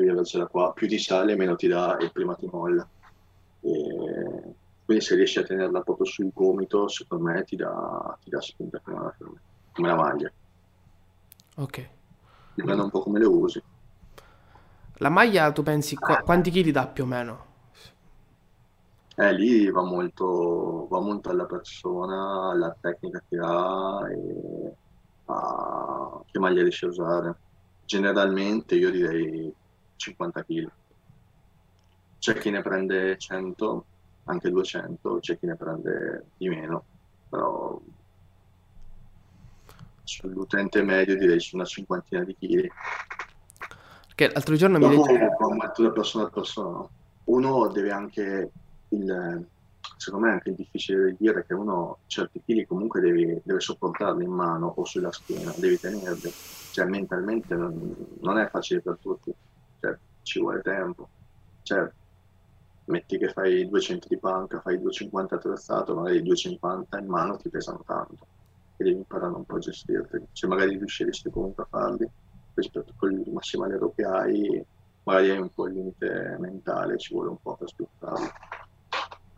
devi 0.00 0.10
avercela 0.10 0.46
qua, 0.46 0.72
più 0.72 0.88
ti 0.88 0.98
sale 0.98 1.36
meno 1.36 1.56
ti 1.56 1.66
dà 1.68 1.96
e 1.96 2.10
prima 2.10 2.34
ti 2.34 2.46
molla. 2.50 2.88
E 3.60 4.56
quindi 4.84 5.02
se 5.04 5.14
riesci 5.16 5.38
a 5.38 5.44
tenerla 5.44 5.80
proprio 5.82 6.06
sul 6.06 6.30
gomito, 6.32 6.88
secondo 6.88 7.24
me 7.24 7.42
ti 7.44 7.56
dà, 7.56 8.16
ti 8.20 8.30
dà 8.30 8.40
spinta 8.40 8.80
come 8.82 8.98
la, 8.98 9.16
come 9.72 9.88
la 9.88 9.94
maglia, 9.96 10.32
Ok. 11.56 11.78
dipende 12.56 12.82
un 12.82 12.90
po' 12.90 13.00
come 13.02 13.20
le 13.20 13.26
usi. 13.26 13.60
La 14.98 15.08
maglia, 15.08 15.52
tu 15.52 15.62
pensi, 15.62 15.98
qua- 15.98 16.16
quanti 16.18 16.50
chili 16.50 16.70
dà 16.72 16.86
più 16.88 17.04
o 17.04 17.06
meno? 17.06 17.46
Eh, 19.16 19.32
lì 19.32 19.70
va 19.70 19.82
molto, 19.82 20.86
va 20.88 21.00
molto 21.00 21.30
alla 21.30 21.46
persona, 21.46 22.50
alla 22.50 22.76
tecnica 22.80 23.22
che 23.28 23.36
ha 23.40 24.00
e 24.10 24.74
a 25.26 26.20
che 26.26 26.38
maglia 26.40 26.62
riesce 26.62 26.86
a 26.86 26.88
usare. 26.88 27.40
Generalmente 27.84 28.74
io 28.74 28.90
direi 28.90 29.52
50 30.04 30.44
kg. 30.44 30.70
C'è 32.18 32.38
chi 32.38 32.50
ne 32.50 32.62
prende 32.62 33.16
100, 33.16 33.84
anche 34.24 34.50
200, 34.50 35.18
c'è 35.20 35.38
chi 35.38 35.46
ne 35.46 35.56
prende 35.56 36.26
di 36.36 36.48
meno, 36.48 36.84
però 37.28 37.80
sull'utente 40.04 40.82
medio 40.82 41.16
direi 41.16 41.40
su 41.40 41.56
una 41.56 41.64
cinquantina 41.64 42.24
di 42.24 42.36
chili. 42.38 42.70
Perché 44.06 44.32
l'altro 44.32 44.54
giorno 44.56 44.78
mi 44.78 44.88
Dopo 44.88 45.06
legge... 45.06 45.36
va 45.38 45.54
molto 45.54 45.82
da 45.82 45.90
persona 45.90 46.24
a 46.26 46.30
persona. 46.30 46.86
Uno 47.24 47.68
deve 47.68 47.90
anche, 47.90 48.50
il, 48.88 49.46
secondo 49.96 50.26
me 50.26 50.32
è 50.32 50.34
anche 50.34 50.50
il 50.50 50.54
difficile 50.54 51.10
di 51.10 51.16
dire 51.18 51.44
che 51.46 51.54
uno 51.54 51.98
certi 52.06 52.42
chili 52.44 52.66
comunque 52.66 53.00
devi, 53.00 53.40
deve 53.42 53.60
sopportarli 53.60 54.24
in 54.24 54.30
mano 54.30 54.72
o 54.76 54.84
sulla 54.84 55.12
schiena, 55.12 55.52
devi 55.56 55.78
tenerli. 55.78 56.32
Cioè 56.70 56.84
mentalmente 56.86 57.54
non, 57.54 57.94
non 58.20 58.38
è 58.38 58.48
facile 58.48 58.80
per 58.80 58.98
tutti, 59.00 59.32
ci 60.24 60.40
vuole 60.40 60.60
tempo. 60.62 61.10
Cioè, 61.62 61.88
metti 62.86 63.18
che 63.18 63.28
fai 63.28 63.68
200 63.68 64.08
di 64.08 64.18
panca, 64.18 64.60
fai 64.60 64.78
250 64.78 65.36
attrezzato, 65.36 65.94
magari 65.94 66.22
250 66.22 66.98
in 66.98 67.06
mano 67.06 67.36
ti 67.36 67.48
pesano 67.48 67.82
tanto 67.86 68.26
e 68.76 68.84
devi 68.84 68.96
imparare 68.96 69.34
un 69.34 69.44
po' 69.44 69.56
a 69.56 69.58
gestirti. 69.58 70.22
Se 70.32 70.46
magari 70.46 70.76
riusciresti 70.76 71.30
comunque 71.30 71.64
a 71.64 71.68
farli 71.70 72.08
rispetto 72.54 72.90
a 72.90 72.94
quel 72.96 73.22
massimo 73.32 73.64
aereo 73.64 73.92
che 73.94 74.04
hai, 74.04 74.66
magari 75.04 75.30
hai 75.30 75.38
un 75.38 75.50
po' 75.50 75.66
il 75.68 75.74
limite 75.74 76.36
mentale, 76.38 76.98
ci 76.98 77.14
vuole 77.14 77.30
un 77.30 77.38
po' 77.40 77.56
per 77.56 77.68
sbloccarlo. 77.68 78.30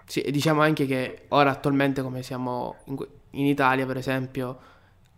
Sì, 0.07 0.21
e 0.21 0.31
diciamo 0.31 0.63
anche 0.63 0.87
che 0.87 1.27
ora 1.29 1.51
attualmente 1.51 2.03
come 2.03 2.23
siamo 2.23 2.77
in, 2.85 2.97
in 3.31 3.47
Italia, 3.47 3.87
per 3.87 3.97
esempio, 3.97 4.59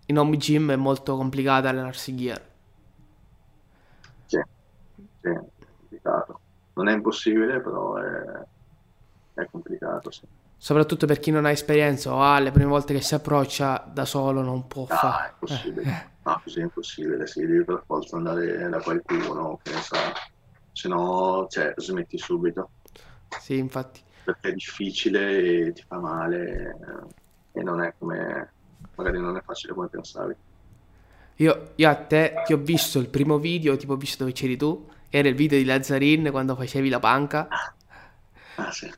in 0.07 0.19
home 0.19 0.37
gym 0.37 0.73
è 0.73 0.77
molto 0.77 1.17
complicato 1.17 1.69
allenarsi 1.69 2.15
gear. 2.17 2.47
Sì, 4.27 4.41
sì, 5.21 5.58
complicato. 6.09 6.41
Non 6.75 6.88
è 6.88 6.93
impossibile, 6.95 7.61
però 7.61 7.97
è, 7.97 8.47
è 9.35 9.47
complicato, 9.50 10.11
sì. 10.11 10.27
Soprattutto 10.61 11.07
per 11.07 11.21
chi 11.21 11.31
non 11.31 11.45
ha 11.45 11.50
esperienza 11.50 12.12
o 12.12 12.21
ha 12.21 12.38
le 12.41 12.50
prime 12.50 12.69
volte 12.69 12.93
che 12.93 13.00
si 13.00 13.15
approccia 13.15 13.88
da 13.93 14.05
solo 14.05 14.43
non 14.43 14.67
può 14.67 14.87
Ah, 14.88 14.95
è 14.95 14.97
fare. 14.97 15.31
impossibile. 15.33 16.17
No, 16.25 16.41
così 16.43 16.61
è 16.61 16.62
impossibile, 16.62 17.27
sì, 17.27 17.47
devi 17.47 17.65
per 17.65 17.83
forza 17.87 18.17
andare 18.17 18.69
da 18.69 18.81
qualcuno 18.81 19.59
che 19.62 19.71
ne 19.73 19.81
sa, 19.81 20.12
se 20.73 20.88
no, 20.88 21.47
cioè, 21.49 21.73
smetti 21.77 22.19
subito, 22.19 22.73
Sì, 23.41 23.57
infatti. 23.57 24.03
perché 24.23 24.49
è 24.49 24.53
difficile 24.53 25.67
e 25.69 25.73
ti 25.73 25.83
fa 25.87 25.99
male 26.00 26.77
eh, 27.53 27.61
e 27.61 27.62
non 27.62 27.81
è 27.81 27.95
come, 27.99 28.55
magari 28.95 29.21
non 29.21 29.37
è 29.37 29.43
facile 29.43 29.73
come 29.75 29.88
pensavi. 29.88 30.35
Io, 31.37 31.73
io 31.77 31.88
a 31.88 31.95
te 31.95 32.43
ti 32.45 32.53
ho 32.53 32.57
visto 32.59 32.99
il 32.99 33.09
primo 33.09 33.38
video, 33.38 33.77
tipo 33.77 33.93
ho 33.93 33.97
visto 33.97 34.25
dove 34.25 34.33
c'eri 34.35 34.57
tu, 34.57 34.91
era 35.09 35.29
il 35.29 35.35
video 35.35 35.59
di 35.59 35.65
Lazzarin 35.65 36.31
quando 36.31 36.55
facevi 36.57 36.88
la 36.88 36.99
panca, 36.99 37.49
Ah, 38.57 38.71
sì. 38.73 38.91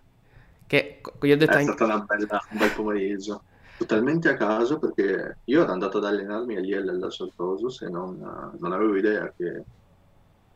che 0.67 1.01
gli 1.21 1.31
ho 1.33 1.37
detto 1.37 1.57
È 1.57 1.61
anche... 1.61 1.73
stato 1.73 1.85
una 1.85 1.99
bella- 2.01 2.47
un 2.51 2.59
bel 2.59 2.73
pomeriggio, 2.73 3.45
totalmente 3.77 4.29
a 4.29 4.37
caso 4.37 4.79
perché 4.79 5.41
io 5.45 5.63
ero 5.63 5.73
andato 5.73 5.99
ad 5.99 6.05
allenarmi 6.05 6.57
a 6.57 6.61
Liel 6.61 6.89
alla 6.89 7.11
Saltosus 7.11 7.83
e 7.83 7.89
non, 7.91 8.19
non 8.59 8.73
avevo 8.73 8.97
idea 8.97 9.33
che, 9.37 9.65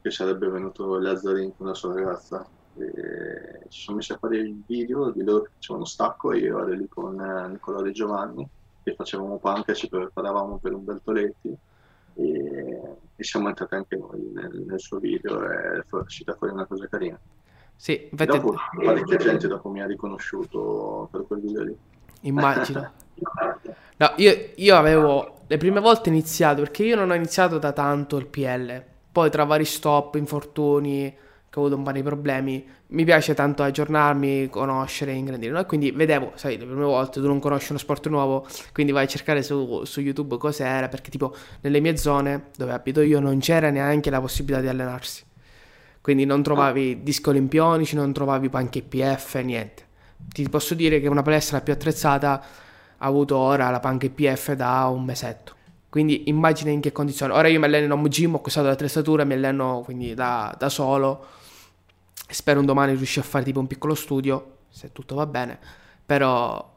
che 0.01 0.11
sarebbe 0.11 0.49
venuto 0.49 0.99
Lazzarin 0.99 1.55
con 1.57 1.67
la 1.67 1.75
sua 1.75 1.95
ragazza. 1.95 2.49
E 2.77 3.67
ci 3.69 3.83
sono 3.83 3.99
messi 3.99 4.13
a 4.13 4.19
fare 4.19 4.37
il 4.39 4.63
video 4.67 5.11
di 5.13 5.23
loro 5.23 5.43
che 5.45 5.51
facevano 5.55 5.85
stacco 5.85 6.33
e 6.33 6.39
io 6.39 6.59
ero 6.61 6.73
lì 6.73 6.89
con 6.89 7.21
eh, 7.21 7.49
Nicolò 7.49 7.81
De 7.83 7.93
Giovanni 7.93 8.49
e 8.83 8.95
facevamo 8.97 9.39
panca 9.39 9.73
e 9.73 9.75
ci 9.77 9.89
preparavamo 9.89 10.59
per 10.59 10.73
un 10.75 10.85
Bertoletti 10.85 11.57
e, 12.15 12.83
e 13.17 13.25
siamo 13.25 13.49
entrati 13.49 13.75
anche 13.75 13.97
noi 13.97 14.31
nel, 14.33 14.65
nel 14.67 14.81
suo 14.81 14.99
video 14.99 15.51
e 15.51 15.79
è 15.79 15.85
uscita 15.91 16.35
fuori 16.35 16.53
una 16.53 16.67
cosa 16.67 16.87
carina. 16.89 17.19
Sì, 17.77 18.09
infatti 18.11 18.39
Dopo 18.39 18.55
parecchia 18.83 19.17
gente 19.17 19.49
dopo 19.49 19.69
mi 19.69 19.83
ha 19.83 19.87
riconosciuto 19.87 21.09
per 21.11 21.25
quel 21.27 21.41
video 21.41 21.63
lì. 21.63 21.77
Immagino. 22.23 22.93
No, 23.97 24.13
io, 24.17 24.51
io 24.57 24.75
avevo 24.75 25.43
le 25.47 25.57
prime 25.57 25.79
volte 25.79 26.09
iniziato 26.09 26.63
perché 26.63 26.83
io 26.83 26.97
non 26.97 27.11
ho 27.11 27.15
iniziato 27.15 27.59
da 27.59 27.71
tanto 27.71 28.17
il 28.17 28.27
PL. 28.27 28.83
Poi 29.13 29.31
tra 29.31 29.45
vari 29.45 29.65
stop, 29.65 30.17
infortuni, 30.17 31.17
che 31.55 31.61
ho 31.61 31.63
avuto 31.63 31.77
un 31.77 31.85
po' 31.85 31.93
di 31.93 32.03
problemi, 32.03 32.67
mi 32.89 33.05
piace 33.05 33.33
tanto 33.33 33.63
aggiornarmi, 33.63 34.49
conoscere, 34.51 35.13
ingrandire. 35.13 35.53
No? 35.53 35.61
E 35.61 35.67
quindi 35.67 35.93
vedevo, 35.93 36.33
sai, 36.35 36.59
le 36.59 36.65
prime 36.65 36.83
volte 36.83 37.21
tu 37.21 37.27
non 37.29 37.39
conosci 37.39 37.71
uno 37.71 37.79
sport 37.79 38.09
nuovo, 38.09 38.45
quindi 38.73 38.91
vai 38.91 39.05
a 39.05 39.07
cercare 39.07 39.41
su, 39.45 39.85
su 39.85 40.01
YouTube 40.01 40.37
cos'era, 40.37 40.89
perché 40.89 41.11
tipo 41.11 41.33
nelle 41.61 41.79
mie 41.79 41.97
zone 41.97 42.47
dove 42.57 42.73
abito 42.73 43.03
io 43.03 43.21
non 43.21 43.39
c'era 43.39 43.71
neanche 43.71 44.11
la 44.11 44.21
possibilità 44.21 44.61
di 44.61 44.67
allenarsi. 44.67 45.23
Quindi 46.01 46.25
non 46.25 46.43
trovavi 46.43 47.05
dischi 47.05 47.29
olimpionici, 47.29 47.95
non 47.95 48.13
trovavi 48.13 48.49
panche 48.49 48.83
PF, 48.83 49.37
niente. 49.37 49.85
Ti 50.29 50.49
posso 50.49 50.75
dire 50.75 51.01
che 51.01 51.07
una 51.07 51.23
palestra 51.23 51.61
più 51.61 51.73
attrezzata 51.73 52.43
ha 52.97 53.07
avuto 53.07 53.37
ora 53.37 53.71
la 53.71 53.79
panca 53.79 54.07
IPF 54.07 54.55
da 54.55 54.87
un 54.87 55.05
mesetto. 55.05 55.55
Quindi 55.89 56.29
immagina 56.29 56.71
in 56.71 56.81
che 56.81 56.91
condizioni. 56.91 57.33
Ora 57.33 57.47
io 57.47 57.61
mi 57.61 57.67
alleno 57.67 57.85
in 57.85 57.93
home 57.93 58.09
gym, 58.09 58.35
ho 58.35 58.39
acquistato 58.39 58.67
l'attrezzatura, 58.67 59.23
mi 59.23 59.35
alleno 59.35 59.83
quindi 59.85 60.13
da, 60.15 60.53
da 60.59 60.69
solo. 60.69 61.43
Spero 62.35 62.61
un 62.61 62.67
domani 62.67 62.95
riuscire 62.95 63.25
a 63.25 63.29
fare 63.29 63.45
tipo 63.45 63.61
un 63.61 63.67
piccolo 63.67 63.95
studio, 63.95 64.57
se 64.69 64.93
tutto 64.93 65.15
va 65.15 65.27
bene. 65.27 65.59
Però 66.05 66.73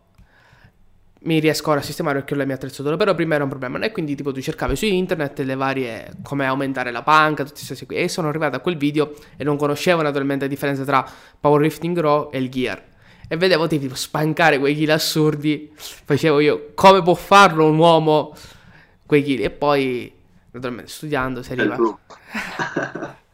mi 1.21 1.39
riesco 1.39 1.71
ora 1.71 1.79
a 1.79 1.83
sistemare 1.83 2.19
perché 2.19 2.33
ho 2.35 2.37
la 2.37 2.45
mia 2.45 2.55
attrezzatura. 2.55 2.95
Però 2.95 3.13
prima 3.15 3.35
era 3.35 3.43
un 3.43 3.49
problema. 3.49 3.79
E 3.79 3.91
quindi 3.91 4.15
tipo 4.15 4.31
tu 4.31 4.41
cercavi 4.41 4.75
su 4.75 4.85
internet 4.85 5.39
le 5.39 5.55
varie 5.55 6.13
come 6.23 6.45
aumentare 6.45 6.91
la 6.91 7.03
panca, 7.03 7.43
tutte 7.43 7.55
queste 7.55 7.73
cose 7.73 7.85
qui. 7.85 7.95
E 7.97 8.07
sono 8.07 8.27
arrivato 8.27 8.55
a 8.55 8.59
quel 8.59 8.77
video 8.77 9.13
e 9.35 9.43
non 9.43 9.57
conoscevo 9.57 10.01
naturalmente 10.01 10.45
la 10.45 10.49
differenza 10.49 10.83
tra 10.83 11.05
powerlifting 11.39 11.99
raw 11.99 12.29
e 12.31 12.37
il 12.37 12.49
gear 12.49 12.95
e 13.27 13.35
vedevo 13.35 13.67
tipo 13.67 13.93
spancare 13.95 14.57
quei 14.57 14.73
chili 14.73 14.91
assurdi. 14.91 15.71
Facevo 15.75 16.39
io 16.39 16.71
come 16.73 17.01
può 17.01 17.13
farlo 17.13 17.65
un 17.65 17.77
uomo 17.77 18.33
quei 19.05 19.23
chili 19.23 19.43
e 19.43 19.49
poi 19.49 20.11
naturalmente 20.51 20.91
studiando 20.91 21.43
si 21.43 21.51
arriva. 21.51 21.77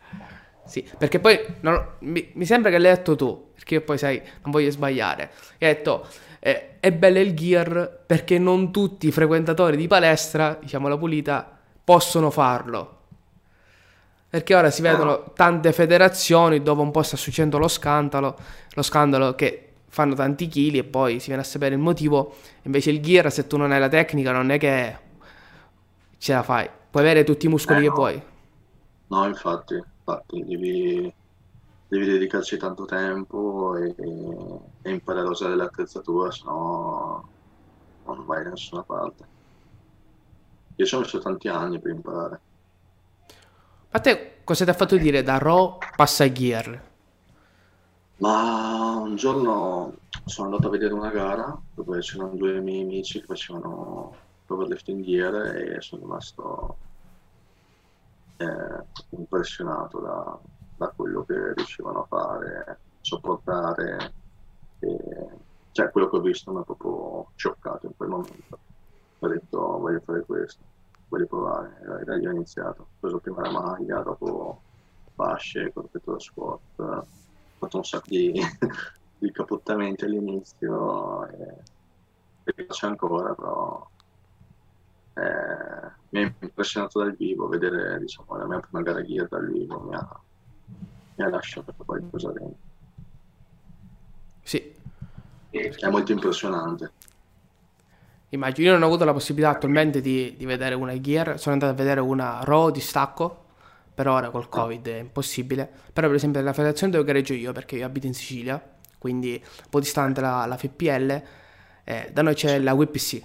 sì, 0.74 0.84
perché 0.98 1.20
poi 1.20 1.40
non, 1.60 1.86
mi, 2.00 2.32
mi, 2.34 2.46
sembra 2.46 2.72
che 2.72 2.80
l'hai 2.80 2.96
detto 2.96 3.16
tu, 3.16 3.52
perché 3.54 3.76
io 3.76 3.82
poi 3.82 4.00
sai, 4.00 4.20
non 4.42 4.50
voglio 4.50 4.72
sbagliare. 4.72 5.30
Hai 5.60 5.68
detto 5.68 6.08
eh, 6.40 6.80
è 6.80 6.92
bello 6.92 7.20
il 7.20 7.36
gear 7.36 8.02
perché 8.04 8.40
non 8.40 8.72
tutti 8.72 9.06
i 9.06 9.12
frequentatori 9.12 9.78
di 9.78 9.86
palestra, 9.86 10.58
diciamo 10.60 10.88
la 10.88 10.98
pulita, 10.98 11.48
possono 11.84 12.32
farlo. 12.32 13.02
Perché 14.28 14.56
ora 14.56 14.72
si 14.72 14.82
vedono 14.82 15.32
tante 15.36 15.72
federazioni 15.74 16.64
dove 16.64 16.82
un 16.82 16.90
po' 16.90 17.04
sta 17.04 17.18
succedendo 17.18 17.60
lo 17.60 17.68
scandalo, 17.68 18.36
lo 18.74 18.82
scandalo 18.82 19.36
che 19.36 19.74
fanno 19.90 20.16
tanti 20.16 20.48
chili 20.48 20.80
e 20.80 20.84
poi 20.86 21.20
si 21.20 21.28
viene 21.28 21.44
a 21.44 21.46
sapere 21.46 21.76
il 21.76 21.82
motivo. 21.82 22.34
Invece 22.64 22.90
il 22.90 23.00
gear, 23.00 23.32
se 23.32 23.46
tu 23.46 23.58
non 23.58 23.72
hai 23.72 23.80
la 23.80 23.90
tecnica, 23.90 24.32
non 24.32 24.50
è 24.50 24.58
che 24.58 24.98
ce 26.18 26.34
la 26.34 26.42
fai. 26.42 26.68
Puoi 26.90 27.04
avere 27.04 27.24
tutti 27.24 27.46
i 27.46 27.50
muscoli 27.50 27.78
eh, 27.78 27.82
che 27.84 27.90
no. 27.90 27.94
vuoi. 27.94 28.22
No, 29.10 29.28
infatti, 29.28 29.80
infatti 30.04 30.44
devi, 30.44 31.14
devi 31.88 32.06
dedicarci 32.06 32.58
tanto 32.58 32.86
tempo 32.86 33.76
e, 33.78 33.96
e 34.82 34.92
imparare 34.92 35.28
a 35.28 35.32
usare 35.32 35.56
l'attrezzatura, 35.56 36.30
se 36.32 36.42
no 36.46 37.30
non 38.06 38.26
vai 38.26 38.44
da 38.44 38.50
nessuna 38.50 38.84
parte. 38.84 39.32
Io 40.76 40.86
ci 40.86 40.96
ho 40.96 41.00
messo 41.00 41.20
tanti 41.20 41.48
anni 41.48 41.80
per 41.80 41.92
imparare. 41.92 42.40
A 43.92 44.00
te 44.00 44.42
cosa 44.44 44.66
ti 44.66 44.72
ha 44.72 44.74
fatto 44.74 44.98
dire 44.98 45.24
da 45.24 45.38
Raw 45.38 45.78
passa 45.96 46.26
a 46.26 46.32
Gear? 46.32 46.92
Ma 48.18 48.96
un 48.96 49.16
giorno 49.16 49.96
sono 50.26 50.48
andato 50.48 50.68
a 50.68 50.72
vedere 50.72 50.94
una 50.94 51.10
gara 51.12 51.58
dove 51.74 52.00
c'erano 52.00 52.36
due 52.36 52.60
miei 52.60 52.82
amici 52.82 53.20
che 53.20 53.26
facevano 53.26 54.16
powerlifting 54.46 55.04
gear 55.04 55.34
e 55.56 55.82
sono 55.82 56.02
rimasto 56.02 56.78
eh, 58.44 58.86
impressionato 59.12 60.00
da, 60.00 60.40
da, 60.78 60.94
quello 60.96 61.24
che 61.24 61.54
riuscivano 61.54 62.04
a 62.04 62.06
fare, 62.06 62.80
sopportare. 63.02 64.14
E, 64.80 64.98
cioè, 65.72 65.90
quello 65.92 66.10
che 66.10 66.18
ho 66.18 66.22
visto 66.22 66.52
mi 66.52 66.60
ha 66.60 66.64
proprio 66.64 67.32
scioccato 67.36 67.88
in 67.88 67.96
quel 67.96 68.10
momento. 68.10 68.60
Ho 69.20 69.28
detto 69.28 69.60
voglio 69.80 70.02
fare 70.02 70.22
questo, 70.26 70.62
voglio 71.08 71.26
provare. 71.26 71.80
E 72.02 72.04
da 72.04 72.16
lì 72.16 72.28
ho 72.28 72.32
iniziato. 72.32 72.82
Ho 72.82 72.88
preso 73.00 73.20
prima 73.20 73.42
la 73.42 73.52
maglia, 73.52 74.02
dopo 74.02 74.62
fasce, 75.16 75.72
corpetto 75.72 76.12
da 76.12 76.20
squat 76.20 77.06
fatto 77.64 77.78
un 77.78 77.86
sacco 77.86 78.06
di, 78.08 78.34
di 79.18 79.32
capottamenti 79.32 80.06
all'inizio 80.06 81.28
e, 81.28 81.56
e 82.44 82.66
faccio 82.66 82.88
ancora, 82.88 83.34
però 83.34 83.88
eh, 85.16 85.93
mi 86.14 86.24
ha 86.24 86.32
impressionato 86.40 87.00
dal 87.00 87.16
vivo, 87.16 87.48
vedere 87.48 88.00
diciamo, 88.00 88.38
la 88.38 88.46
mia 88.46 88.60
prima 88.60 88.84
gara 88.84 89.02
gear 89.02 89.28
dal 89.28 89.52
vivo 89.52 89.80
mi 89.80 89.96
ha, 89.96 90.20
mi 91.16 91.24
ha 91.24 91.30
lasciato 91.30 91.74
qualcosa 91.76 92.32
dentro. 92.32 92.72
Sì. 94.44 94.76
È 95.50 95.90
molto 95.90 96.12
impressionante. 96.12 96.92
Immagino, 98.30 98.68
io 98.68 98.74
non 98.74 98.84
ho 98.84 98.88
avuto 98.88 99.06
la 99.06 99.14
possibilità 99.14 99.52
attualmente 99.52 100.02
di, 100.02 100.36
di 100.38 100.46
vedere 100.46 100.76
una 100.76 101.00
gear, 101.00 101.40
sono 101.40 101.54
andato 101.54 101.74
a 101.74 101.76
vedere 101.76 102.00
una 102.00 102.44
RAW 102.44 102.70
di 102.70 102.80
stacco 102.80 103.42
per 103.94 104.08
ora 104.08 104.30
col 104.30 104.50
Covid 104.50 104.88
è 104.88 104.98
impossibile. 104.98 105.70
Però 105.92 106.08
per 106.08 106.16
esempio 106.16 106.40
nella 106.40 106.54
federazione 106.54 106.92
dove 106.92 107.06
gareggio 107.06 107.34
io, 107.34 107.52
perché 107.52 107.76
io 107.76 107.86
abito 107.86 108.08
in 108.08 108.14
Sicilia, 108.14 108.62
quindi 109.00 109.42
un 109.44 109.70
po' 109.70 109.80
distante 109.80 110.22
la, 110.22 110.46
la 110.46 110.58
FPL, 110.58 111.24
eh, 111.84 112.10
da 112.12 112.22
noi 112.22 112.34
c'è 112.36 112.60
la 112.60 112.74
WPC. 112.74 113.24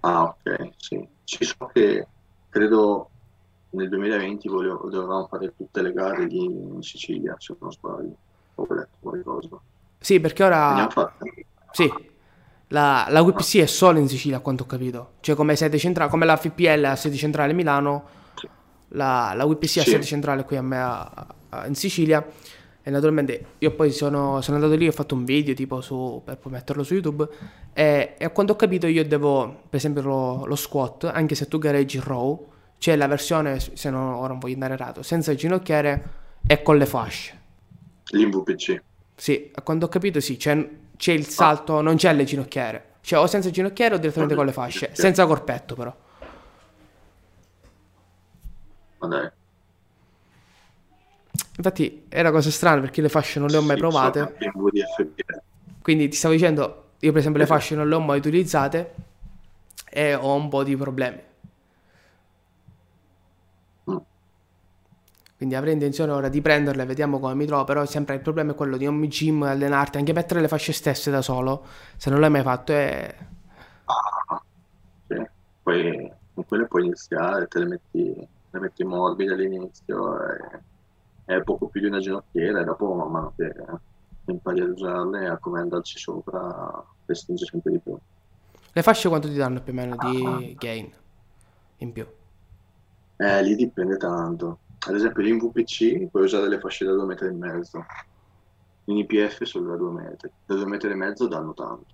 Ah 0.00 0.22
ok, 0.22 0.70
sì. 0.76 1.13
Ci 1.24 1.44
so 1.44 1.70
che 1.72 2.06
credo 2.48 3.10
nel 3.70 3.88
2020 3.88 4.48
volevo, 4.48 4.88
dovevamo 4.88 5.26
fare 5.26 5.52
tutte 5.56 5.82
le 5.82 5.92
gare 5.92 6.24
lì 6.26 6.44
in 6.44 6.82
Sicilia, 6.82 7.34
se 7.38 7.56
non 7.58 7.72
sbaglio. 7.72 8.16
Ho 8.56 8.66
letto 8.68 8.96
qualcosa. 9.00 9.60
Sì, 9.98 10.20
perché 10.20 10.44
ora... 10.44 10.88
Sì, 11.72 11.92
la, 12.68 13.06
la 13.08 13.20
WPC 13.22 13.58
è 13.58 13.66
solo 13.66 13.98
in 13.98 14.08
Sicilia 14.08 14.36
a 14.36 14.40
quanto 14.40 14.62
ho 14.62 14.66
capito. 14.66 15.14
Cioè 15.20 15.34
come 15.34 15.56
sede 15.56 15.78
centrale, 15.78 16.10
come 16.10 16.24
la 16.24 16.36
FPL 16.36 16.84
a 16.84 16.96
sede 16.96 17.16
centrale 17.16 17.52
Milano 17.52 18.22
la, 18.88 19.32
la 19.34 19.44
WPC 19.44 19.66
sì. 19.66 19.78
a 19.80 19.84
sede 19.84 20.04
centrale 20.04 20.44
qui 20.44 20.56
a 20.56 20.62
me 20.62 20.78
a, 20.78 21.26
a, 21.48 21.66
in 21.66 21.74
Sicilia 21.74 22.24
e 22.86 22.90
naturalmente 22.90 23.46
io 23.58 23.74
poi 23.74 23.90
sono, 23.90 24.42
sono, 24.42 24.58
andato 24.58 24.74
lì 24.74 24.84
e 24.84 24.88
ho 24.88 24.92
fatto 24.92 25.14
un 25.14 25.24
video 25.24 25.54
tipo 25.54 25.80
su, 25.80 26.20
per 26.22 26.36
poi 26.36 26.52
metterlo 26.52 26.82
su 26.82 26.92
YouTube 26.92 27.26
e, 27.72 28.14
e 28.18 28.30
quando 28.30 28.52
ho 28.52 28.56
capito 28.56 28.86
io 28.86 29.02
devo 29.06 29.62
per 29.70 29.78
esempio 29.78 30.02
lo, 30.02 30.44
lo, 30.44 30.54
squat 30.54 31.04
anche 31.04 31.34
se 31.34 31.48
tu 31.48 31.56
gareggi 31.58 31.98
row 31.98 32.52
c'è 32.78 32.94
la 32.96 33.06
versione 33.06 33.58
se 33.58 33.88
no, 33.88 34.18
ora 34.18 34.28
non 34.28 34.38
voglio 34.38 34.52
andare 34.52 34.74
errato 34.74 35.02
senza 35.02 35.34
ginocchiere 35.34 36.08
e 36.46 36.62
con 36.62 36.76
le 36.76 36.84
fasce. 36.84 37.40
l'IVPC 38.10 38.82
sì 39.14 39.50
quando 39.62 39.86
ho 39.86 39.88
capito 39.88 40.20
sì 40.20 40.36
c'è, 40.36 40.68
c'è 40.98 41.12
il 41.12 41.26
salto 41.26 41.78
ah. 41.78 41.82
non 41.82 41.96
c'è 41.96 42.12
le 42.12 42.24
ginocchiere. 42.24 42.92
Cioè 43.00 43.18
o 43.18 43.26
senza 43.26 43.50
ginocchiere 43.50 43.94
o 43.94 43.98
direttamente 43.98 44.34
con 44.34 44.44
le 44.44 44.52
fasce 44.52 44.90
senza 44.92 45.26
corpetto 45.26 45.74
però. 45.74 45.94
Dai. 49.06 49.30
Infatti 51.56 52.06
è 52.08 52.20
una 52.20 52.30
cosa 52.30 52.50
strana 52.50 52.80
perché 52.80 53.00
le 53.00 53.08
fasce 53.08 53.38
non 53.38 53.48
le 53.48 53.56
ho 53.56 53.62
mai 53.62 53.76
provate. 53.76 54.36
Quindi 55.80 56.08
ti 56.08 56.16
stavo 56.16 56.34
dicendo, 56.34 56.92
io 56.98 57.10
per 57.10 57.20
esempio 57.20 57.40
le 57.40 57.46
fasce 57.46 57.74
non 57.74 57.88
le 57.88 57.94
ho 57.94 58.00
mai 58.00 58.18
utilizzate 58.18 58.94
e 59.88 60.14
ho 60.14 60.34
un 60.34 60.48
po' 60.48 60.64
di 60.64 60.76
problemi. 60.76 61.20
Mm. 63.90 63.96
Quindi 65.36 65.54
avrei 65.54 65.74
intenzione 65.74 66.10
ora 66.10 66.28
di 66.28 66.40
prenderle, 66.40 66.84
vediamo 66.86 67.20
come 67.20 67.34
mi 67.34 67.46
trovo, 67.46 67.64
però 67.64 67.84
sempre 67.86 68.16
il 68.16 68.20
problema 68.20 68.52
è 68.52 68.54
quello 68.54 68.76
di 68.76 68.86
home 68.86 69.06
gym, 69.06 69.42
allenarti, 69.42 69.98
anche 69.98 70.12
mettere 70.12 70.40
le 70.40 70.48
fasce 70.48 70.72
stesse 70.72 71.10
da 71.10 71.22
solo, 71.22 71.64
se 71.96 72.10
non 72.10 72.18
l'hai 72.18 72.30
mai 72.30 72.42
fatto 72.42 72.72
è... 72.72 73.14
Ah, 73.84 74.42
sì. 75.06 75.22
Poi 75.62 76.12
con 76.34 76.44
quelle 76.46 76.66
puoi 76.66 76.86
iniziare, 76.86 77.46
te 77.46 77.58
le 77.60 77.66
metti 77.66 78.28
le 78.54 78.60
metti 78.60 78.84
morbide 78.84 79.34
all'inizio 79.34 80.20
e 80.28 80.60
è 81.24 81.42
poco 81.42 81.68
più 81.68 81.80
di 81.80 81.86
una 81.86 82.00
ginocchiera 82.00 82.60
e 82.60 82.64
dopo 82.64 82.92
man 82.94 83.10
mano 83.10 83.32
che 83.36 83.52
impari 84.26 84.60
ad 84.60 84.70
usarle 84.70 85.22
e 85.22 85.26
a 85.26 85.38
come 85.38 85.60
andarci 85.60 85.98
sopra 85.98 86.84
le 87.04 87.14
stringe 87.14 87.46
sempre 87.46 87.72
di 87.72 87.78
più. 87.78 87.96
Le 88.72 88.82
fasce 88.82 89.08
quanto 89.08 89.28
ti 89.28 89.34
danno 89.34 89.62
più 89.62 89.72
o 89.72 89.76
meno 89.76 89.96
di 89.96 90.24
ah. 90.24 90.54
gain 90.58 90.92
in 91.78 91.92
più? 91.92 92.06
Eh, 93.16 93.42
lì 93.42 93.54
dipende 93.54 93.96
tanto. 93.96 94.58
Ad 94.86 94.94
esempio 94.94 95.26
in 95.26 95.38
VPC 95.38 96.08
puoi 96.10 96.24
usare 96.24 96.48
le 96.48 96.58
fasce 96.58 96.84
da 96.84 96.92
2 96.92 97.04
metri 97.04 97.28
e 97.28 97.32
mezzo. 97.32 97.84
In 98.86 98.98
IPF 98.98 99.44
solo 99.44 99.70
da 99.70 99.76
2 99.76 99.90
metri. 99.92 100.30
Da 100.44 100.54
2 100.54 100.66
metri 100.66 100.90
e 100.90 100.94
mezzo 100.94 101.26
danno 101.26 101.54
tanto. 101.54 101.86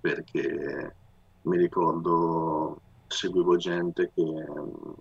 Perché 0.00 0.94
mi 1.42 1.56
ricordo 1.56 2.80
seguivo 3.08 3.56
gente 3.56 4.10
che, 4.14 4.46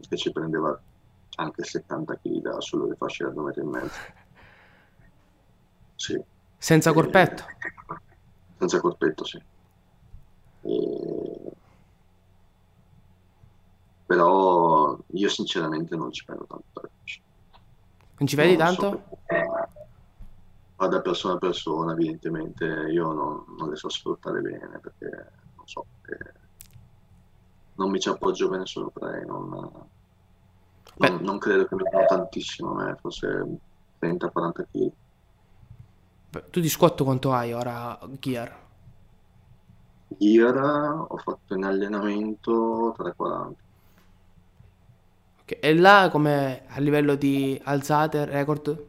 che 0.10 0.18
ci 0.18 0.32
prendeva 0.32 0.80
anche 1.36 1.64
70 1.64 2.16
kg 2.18 2.42
da 2.42 2.62
solo 2.62 2.88
le 2.88 2.96
fasce 2.96 3.24
da 3.24 3.30
2 3.32 3.44
metri 3.44 3.62
e 3.62 3.66
mezzo. 3.66 4.00
Sì. 5.96 6.24
Senza 6.58 6.94
corpetto? 6.94 7.44
senza 8.58 8.80
corpetto, 8.80 9.26
sì. 9.26 9.42
E... 10.62 11.52
Però 14.06 14.98
io 15.08 15.30
sinceramente 15.30 15.96
non 15.96 16.12
ci 16.12 16.24
vedo 16.28 16.46
tanto. 16.46 16.90
Non 18.18 18.28
ci 18.28 18.36
vedi 18.36 18.56
Non 18.56 18.74
so 18.74 18.82
tanto? 18.82 19.04
perché 19.26 19.48
va 20.82 20.88
da 20.88 21.02
persona 21.02 21.36
a 21.36 21.38
persona, 21.38 21.92
evidentemente 21.94 22.66
io 22.66 23.12
non, 23.12 23.46
non 23.58 23.70
le 23.70 23.76
so 23.76 23.88
sfruttare 23.88 24.42
bene 24.42 24.80
perché 24.80 25.32
non 25.56 25.68
so, 25.68 25.86
perché 26.02 26.34
non 27.76 27.92
mi 27.92 28.00
ci 28.00 28.10
appoggio 28.10 28.50
bene 28.50 28.66
sullo 28.66 28.90
play, 28.90 29.24
non, 29.26 29.90
non- 30.98 31.22
non 31.22 31.38
credo 31.38 31.66
che 31.66 31.76
mi 31.76 31.84
danno 31.90 32.06
tantissimo 32.06 32.74
me, 32.74 32.96
forse 33.00 33.46
30-40 33.98 34.64
kg. 34.66 34.92
tu 36.52 36.60
di 36.60 36.70
squat 36.70 37.04
quanto 37.04 37.32
hai 37.32 37.54
ora, 37.54 37.98
Gear? 38.20 38.50
Gear 40.18 40.58
ho 41.10 41.18
fatto 41.18 41.54
in 41.54 41.64
allenamento 41.66 42.94
340. 42.96 43.64
Ok, 45.42 45.58
E 45.62 45.74
là 45.76 46.10
come 46.12 46.64
a 46.68 46.80
livello 46.80 47.16
di 47.16 47.60
alzate, 47.64 48.26
record? 48.26 48.88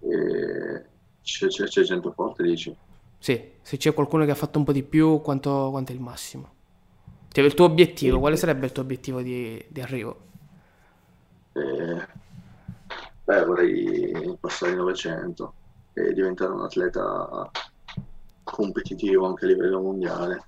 E 0.00 0.90
c'è, 1.20 1.48
c'è- 1.48 1.66
c'è 1.66 1.82
gente 1.82 2.10
forte, 2.12 2.42
dici? 2.42 2.74
Sì, 3.18 3.52
se 3.62 3.76
c'è 3.76 3.92
qualcuno 3.92 4.24
che 4.24 4.30
ha 4.30 4.34
fatto 4.34 4.58
un 4.58 4.64
po' 4.64 4.72
di 4.72 4.82
più, 4.82 5.20
quanto, 5.20 5.68
quanto 5.70 5.92
è 5.92 5.94
il 5.94 6.00
massimo? 6.00 6.54
Cioè, 7.36 7.44
il 7.44 7.52
tuo 7.52 7.66
obiettivo, 7.66 8.18
quale 8.18 8.34
sarebbe 8.38 8.64
il 8.64 8.72
tuo 8.72 8.82
obiettivo 8.82 9.20
di, 9.20 9.62
di 9.68 9.82
arrivo? 9.82 10.20
E, 11.52 12.06
beh, 13.24 13.44
vorrei 13.44 14.38
passare 14.40 14.72
i 14.72 14.76
900 14.76 15.52
e 15.92 16.14
diventare 16.14 16.52
un 16.52 16.62
atleta 16.62 17.50
competitivo 18.42 19.26
anche 19.26 19.44
a 19.44 19.48
livello 19.48 19.82
mondiale. 19.82 20.44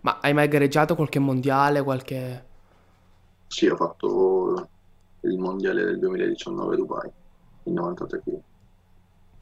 Ma 0.00 0.18
hai 0.20 0.34
mai 0.34 0.48
gareggiato 0.48 0.96
qualche 0.96 1.20
mondiale, 1.20 1.80
qualche... 1.84 2.44
Sì, 3.46 3.68
ho 3.68 3.76
fatto 3.76 4.68
il 5.20 5.38
mondiale 5.38 5.84
del 5.84 6.00
2019 6.00 6.74
a 6.74 6.76
Dubai, 6.76 7.10
in 7.62 7.74
93 7.74 8.20
kg. 8.20 8.40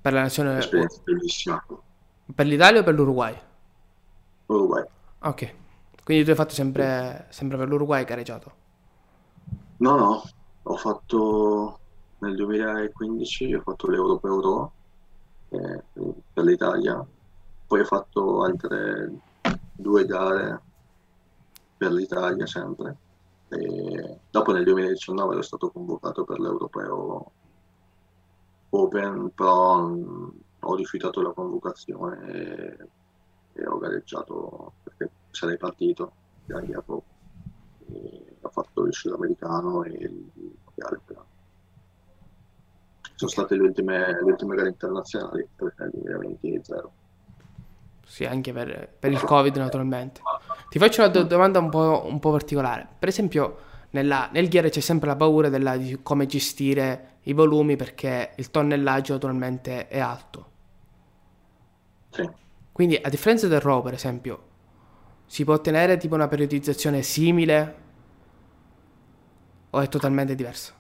per 0.03 0.13
la 0.13 0.21
nazione... 0.21 0.59
Esperienza 0.59 1.01
bellissima. 1.03 1.65
Per 2.35 2.45
l'Italia 2.45 2.81
o 2.81 2.85
per 2.85 2.93
l'Uruguay? 2.93 3.35
Uruguay. 4.45 4.85
Ok, 5.23 5.55
quindi 6.05 6.25
tu 6.25 6.31
hai 6.31 6.37
fatto 6.37 6.53
sempre, 6.55 7.27
sempre 7.31 7.57
per 7.57 7.69
l'Uruguay, 7.69 8.05
gareggiato. 8.05 8.57
No, 9.79 9.97
no, 9.97 10.23
ho 10.63 10.77
fatto 10.77 11.81
nel 12.19 12.35
2015, 12.37 13.55
ho 13.55 13.63
fatto 13.63 13.89
l'Europeo 13.89 14.75
eh, 15.49 15.85
per 16.33 16.45
l'Italia, 16.45 17.07
poi 17.67 17.81
ho 17.81 17.85
fatto 17.85 18.43
altre 18.45 19.21
due 19.73 20.05
gare 20.07 20.65
per 21.77 21.93
l'Italia 21.93 22.47
sempre. 22.47 22.99
E 23.49 24.21
dopo 24.31 24.53
nel 24.53 24.65
2019 24.65 25.33
ero 25.35 25.43
stato 25.43 25.71
convocato 25.71 26.25
per 26.25 26.39
l'Europeo 26.39 27.33
Open, 28.71 29.31
però 29.35 29.87
mh, 29.87 30.41
ho 30.61 30.75
rifiutato 30.75 31.23
la 31.23 31.33
convocazione 31.33 32.91
e, 33.61 33.67
ho 33.67 33.79
gareggiato 33.79 34.75
perché 34.83 35.11
sarei 35.31 35.57
partito 35.57 36.13
dopo. 36.45 37.05
E 37.89 38.37
ho 38.41 38.49
fatto 38.51 38.85
il 38.87 38.95
sudamericano 38.95 39.85
e 39.85 39.91
il 39.91 40.31
mondiale. 40.65 41.01
però. 41.05 41.25
Sono 43.15 43.31
state 43.31 43.55
le 43.57 43.63
ultime, 43.63 44.13
le 44.15 44.23
ultime 44.23 44.57
gare 44.57 44.69
internazionali 44.71 45.47
perché 45.55 45.83
nel 45.83 45.91
2020 45.93 46.61
zero. 46.65 46.95
sì, 48.05 48.25
anche 48.25 48.53
per, 48.53 48.93
per 48.99 49.13
il 49.13 49.23
Covid 49.23 49.57
naturalmente. 49.57 50.29
Ti 50.69 50.79
faccio 50.79 51.03
una 51.03 51.11
do- 51.11 51.23
domanda 51.25 51.59
un 51.61 51.69
po', 51.71 52.03
un 52.07 52.19
po' 52.19 52.31
particolare. 52.33 52.89
Per 52.99 53.09
esempio, 53.09 53.59
nella- 53.91 54.29
nel 54.33 54.49
gear 54.49 54.69
c'è 54.69 54.81
sempre 54.81 55.09
la 55.09 55.17
paura 55.17 55.49
della- 55.49 55.77
di 55.77 56.01
come 56.03 56.27
gestire 56.27 57.19
i 57.25 57.33
volumi 57.35 57.77
perché 57.77 58.33
il 58.37 58.51
tonnellaggio 58.51 59.13
naturalmente 59.13 59.87
è 59.89 59.99
alto. 60.01 60.49
Sì. 62.11 62.29
Quindi, 62.73 62.97
a 62.97 63.09
differenza 63.09 63.49
del 63.49 63.61
RAW, 63.61 63.83
per 63.83 63.95
esempio, 63.95 64.43
si 65.27 65.45
può 65.45 65.55
ottenere 65.55 65.97
tipo 65.97 66.15
una 66.15 66.29
periodizzazione 66.29 67.03
simile 67.03 67.75
o 69.71 69.81
è 69.81 69.89
totalmente 69.89 70.35
diversa? 70.35 70.73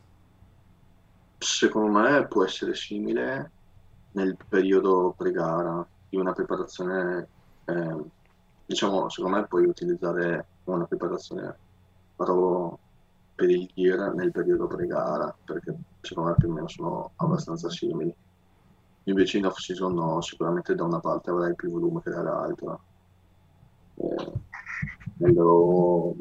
Secondo 1.38 1.98
me 1.98 2.26
può 2.26 2.44
essere 2.44 2.74
simile 2.74 3.50
nel 4.12 4.36
periodo 4.48 5.14
pre-gara 5.16 5.86
di 6.08 6.16
una 6.16 6.32
preparazione, 6.32 7.28
eh, 7.64 7.96
diciamo, 8.66 9.08
secondo 9.08 9.36
me 9.36 9.46
puoi 9.46 9.64
utilizzare 9.66 10.46
una 10.64 10.84
preparazione 10.84 11.56
raw 12.16 12.76
per 13.34 13.48
il 13.48 13.70
gear 13.74 14.12
nel 14.14 14.32
periodo 14.32 14.66
pre-gara, 14.66 15.34
perché 15.44 15.74
secondo 16.00 16.30
me 16.30 16.36
più 16.36 16.48
o 16.50 16.52
meno 16.52 16.68
sono 16.68 17.12
abbastanza 17.16 17.70
simili. 17.70 18.14
Invece 19.04 19.38
in 19.38 19.46
off-season 19.46 19.94
no, 19.94 20.20
sicuramente 20.20 20.74
da 20.74 20.84
una 20.84 21.00
parte 21.00 21.30
avrai 21.30 21.54
più 21.54 21.70
volume 21.70 22.02
che 22.02 22.10
dall'altra. 22.10 22.78
Eh, 23.96 24.32
raw 25.18 26.16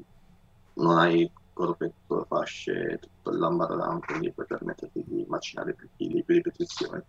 non 0.75 0.97
hai 0.97 1.29
corpetto, 1.53 2.25
fasce, 2.27 2.99
tutto 2.99 3.31
il 3.31 3.39
lambaradan, 3.39 3.99
quindi 3.99 4.31
puoi 4.31 4.45
permetterti 4.45 5.03
di 5.05 5.25
macinare 5.27 5.73
più 5.73 5.89
chili, 5.97 6.23
più 6.23 6.35
ripetizioni. 6.35 7.01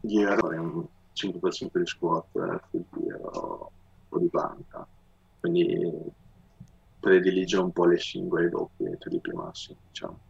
Gear 0.00 0.38
è 0.52 0.58
un 0.58 0.86
5x5 1.12 1.80
di 1.80 1.86
squat, 1.86 2.26
eh, 2.36 2.60
full 2.70 2.84
gear 2.90 3.20
o, 3.22 3.70
di 4.18 4.28
planka, 4.28 4.86
quindi 5.40 5.92
predilige 6.98 7.58
un 7.58 7.72
po' 7.72 7.84
le 7.84 7.98
singole 7.98 8.48
doppie, 8.48 8.96
tripli 8.98 9.34
massi, 9.34 9.76
diciamo. 9.88 10.25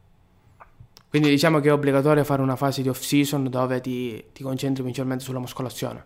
Quindi 1.16 1.35
diciamo 1.35 1.61
che 1.61 1.68
è 1.68 1.72
obbligatorio 1.72 2.22
fare 2.24 2.42
una 2.42 2.57
fase 2.57 2.83
di 2.83 2.88
off-season 2.90 3.48
dove 3.48 3.81
ti, 3.81 4.22
ti 4.33 4.42
concentri 4.42 4.83
principalmente 4.83 5.24
sulla 5.24 5.38
muscolazione. 5.38 6.05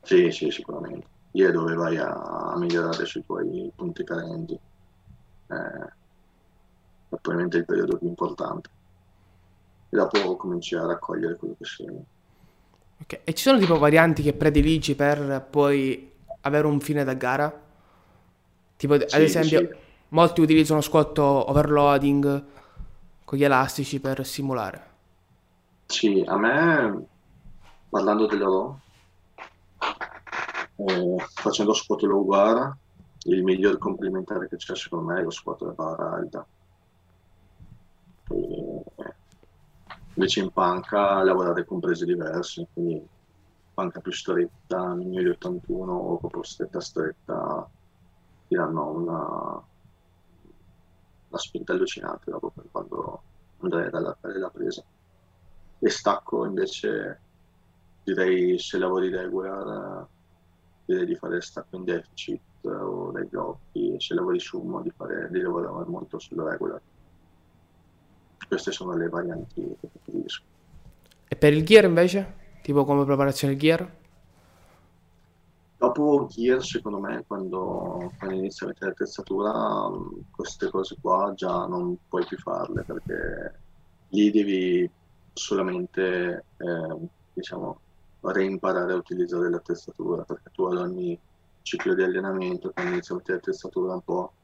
Sì, 0.00 0.30
sì, 0.30 0.50
sicuramente. 0.50 1.08
Lì 1.30 1.42
è 1.44 1.50
dove 1.50 1.74
vai 1.74 1.96
a, 1.96 2.10
a 2.52 2.58
migliorare 2.58 3.04
sui 3.06 3.24
tuoi 3.24 3.72
punti 3.74 4.04
carenti. 4.04 4.52
Eh, 4.54 5.54
è 5.56 5.92
probabilmente 7.08 7.58
il 7.58 7.64
periodo 7.64 7.96
più 7.96 8.08
importante. 8.08 8.70
E 9.90 9.96
dopo 9.96 10.34
cominci 10.34 10.74
a 10.74 10.84
raccogliere 10.86 11.36
quello 11.36 11.54
che 11.56 11.64
segni. 11.64 12.04
Ok, 13.00 13.20
E 13.24 13.34
ci 13.34 13.42
sono 13.42 13.58
tipo 13.58 13.78
varianti 13.78 14.22
che 14.22 14.32
prediligi 14.32 14.94
per 14.94 15.46
poi 15.50 16.10
avere 16.42 16.66
un 16.66 16.80
fine 16.80 17.04
da 17.04 17.14
gara? 17.14 17.60
Tipo, 18.76 18.94
ad 18.94 19.06
Sì, 19.06 19.22
esempio, 19.22 19.60
sì. 19.60 19.68
molti 20.08 20.40
utilizzano 20.40 20.80
squat 20.80 21.18
overloading 21.18 22.44
con 23.32 23.40
gli 23.40 23.44
elastici 23.44 23.98
per 23.98 24.26
simulare. 24.26 24.90
Sì, 25.86 26.22
a 26.26 26.36
me, 26.36 27.06
parlando 27.88 28.26
della 28.26 28.44
RAW, 28.44 28.78
eh, 30.76 31.16
facendo 31.32 31.72
squat 31.72 32.02
low 32.02 32.26
bar, 32.26 32.76
il 33.22 33.42
miglior 33.42 33.78
complementare 33.78 34.48
che 34.48 34.56
c'è 34.56 34.76
secondo 34.76 35.06
me 35.06 35.20
è 35.20 35.22
lo 35.22 35.30
squat 35.30 35.62
a 35.62 35.70
barra 35.70 36.12
alta. 36.12 36.46
E, 38.28 38.84
eh, 38.96 39.14
invece 40.12 40.40
in 40.40 40.50
panca 40.50 41.22
lavorare 41.22 41.64
con 41.64 41.80
prese 41.80 42.04
diverse, 42.04 42.66
quindi 42.70 43.02
panca 43.72 44.00
più 44.00 44.12
stretta, 44.12 44.92
minimo 44.92 45.22
di 45.22 45.28
81 45.28 45.90
o 45.90 46.18
proprio 46.18 46.42
stretta 46.42 46.82
stretta, 46.82 47.66
ti 48.46 48.56
danno 48.56 48.90
una, 48.90 49.62
una 51.32 51.38
spinta 51.38 51.72
allucinante 51.72 52.30
dopo 52.30 52.50
per 52.50 52.64
quando 52.70 53.22
andrai 53.60 53.86
ad 53.86 53.94
allargare 53.94 54.38
la 54.38 54.50
presa. 54.50 54.84
E 55.78 55.88
stacco 55.88 56.44
invece 56.44 57.20
direi 58.04 58.58
se 58.58 58.78
lavori 58.78 59.08
regular, 59.08 60.06
direi 60.84 61.06
di 61.06 61.16
fare 61.16 61.40
stacco 61.40 61.76
in 61.76 61.84
deficit 61.84 62.40
eh, 62.60 62.68
o 62.68 63.10
dai 63.10 63.24
blocchi, 63.24 63.96
se 63.98 64.14
lavori 64.14 64.38
sumo 64.38 64.82
di 64.82 64.90
fare 64.90 65.28
di 65.30 65.40
lavorare 65.40 65.84
molto 65.86 66.18
sul 66.18 66.38
regular. 66.38 66.80
Queste 68.46 68.70
sono 68.70 68.94
le 68.94 69.08
varianti 69.08 69.76
che 69.80 69.88
preferisco. 69.88 70.42
E 71.26 71.36
per 71.36 71.54
il 71.54 71.64
gear 71.64 71.84
invece? 71.84 72.40
Tipo 72.62 72.84
come 72.84 73.04
preparazione 73.04 73.56
gear? 73.56 74.00
Dopo 75.82 76.26
Gear, 76.28 76.62
secondo 76.62 77.00
me, 77.00 77.24
quando, 77.26 78.14
quando 78.16 78.36
inizi 78.36 78.62
a 78.62 78.68
mettere 78.68 78.90
l'attrezzatura, 78.90 79.88
mh, 79.90 80.26
queste 80.30 80.70
cose 80.70 80.96
qua 81.00 81.32
già 81.34 81.66
non 81.66 81.96
puoi 82.08 82.24
più 82.24 82.36
farle 82.38 82.84
perché 82.84 83.62
lì 84.10 84.30
devi 84.30 84.88
solamente, 85.32 86.46
eh, 86.56 87.08
diciamo, 87.32 87.80
reimparare 88.20 88.92
a 88.92 88.96
utilizzare 88.96 89.50
l'attrezzatura 89.50 90.22
perché 90.22 90.50
tu 90.52 90.66
ad 90.66 90.76
ogni 90.78 91.20
ciclo 91.62 91.94
di 91.94 92.04
allenamento, 92.04 92.70
quando 92.70 92.92
inizi 92.92 93.10
a 93.10 93.16
mettere 93.16 93.38
l'attrezzatura 93.38 93.94
un 93.94 94.02
po' 94.02 94.34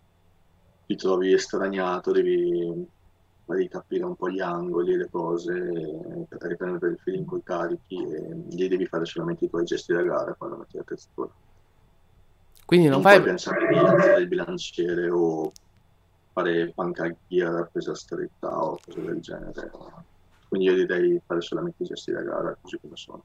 ti 0.86 0.96
trovi 0.96 1.32
estraniato, 1.32 2.10
devi 2.10 2.84
di 3.56 3.68
capire 3.68 4.04
un 4.04 4.16
po' 4.16 4.30
gli 4.30 4.40
angoli, 4.40 4.96
le 4.96 5.08
cose, 5.10 5.52
riprendere 6.38 6.92
il 6.92 6.98
feeling 7.02 7.24
con 7.24 7.38
i 7.38 7.42
carichi 7.42 7.96
e 7.96 8.36
gli 8.48 8.68
devi 8.68 8.86
fare 8.86 9.04
solamente 9.04 9.44
i 9.44 9.50
tuoi 9.50 9.64
gesti 9.64 9.92
da 9.92 10.02
gara 10.02 10.34
quando 10.34 10.56
metti 10.56 10.76
la 10.76 10.84
textura. 10.84 11.30
Quindi 12.64 12.88
non, 12.88 13.00
non 13.00 13.10
fai... 13.10 13.16
puoi 13.16 13.30
pensare 13.30 13.66
di 13.66 13.74
alzare 13.74 14.20
il 14.20 14.28
bilanciere 14.28 15.10
o 15.10 15.52
fare 16.32 16.72
panca 16.74 17.10
gear 17.26 17.68
presa 17.72 17.94
stretta 17.94 18.62
o 18.62 18.78
cose 18.84 19.00
del 19.00 19.20
genere. 19.20 19.70
Quindi 20.48 20.66
io 20.66 20.74
direi 20.74 21.20
fare 21.26 21.40
solamente 21.40 21.82
i 21.82 21.86
gesti 21.86 22.12
da 22.12 22.20
gara 22.20 22.56
così 22.60 22.78
come 22.80 22.96
sono. 22.96 23.22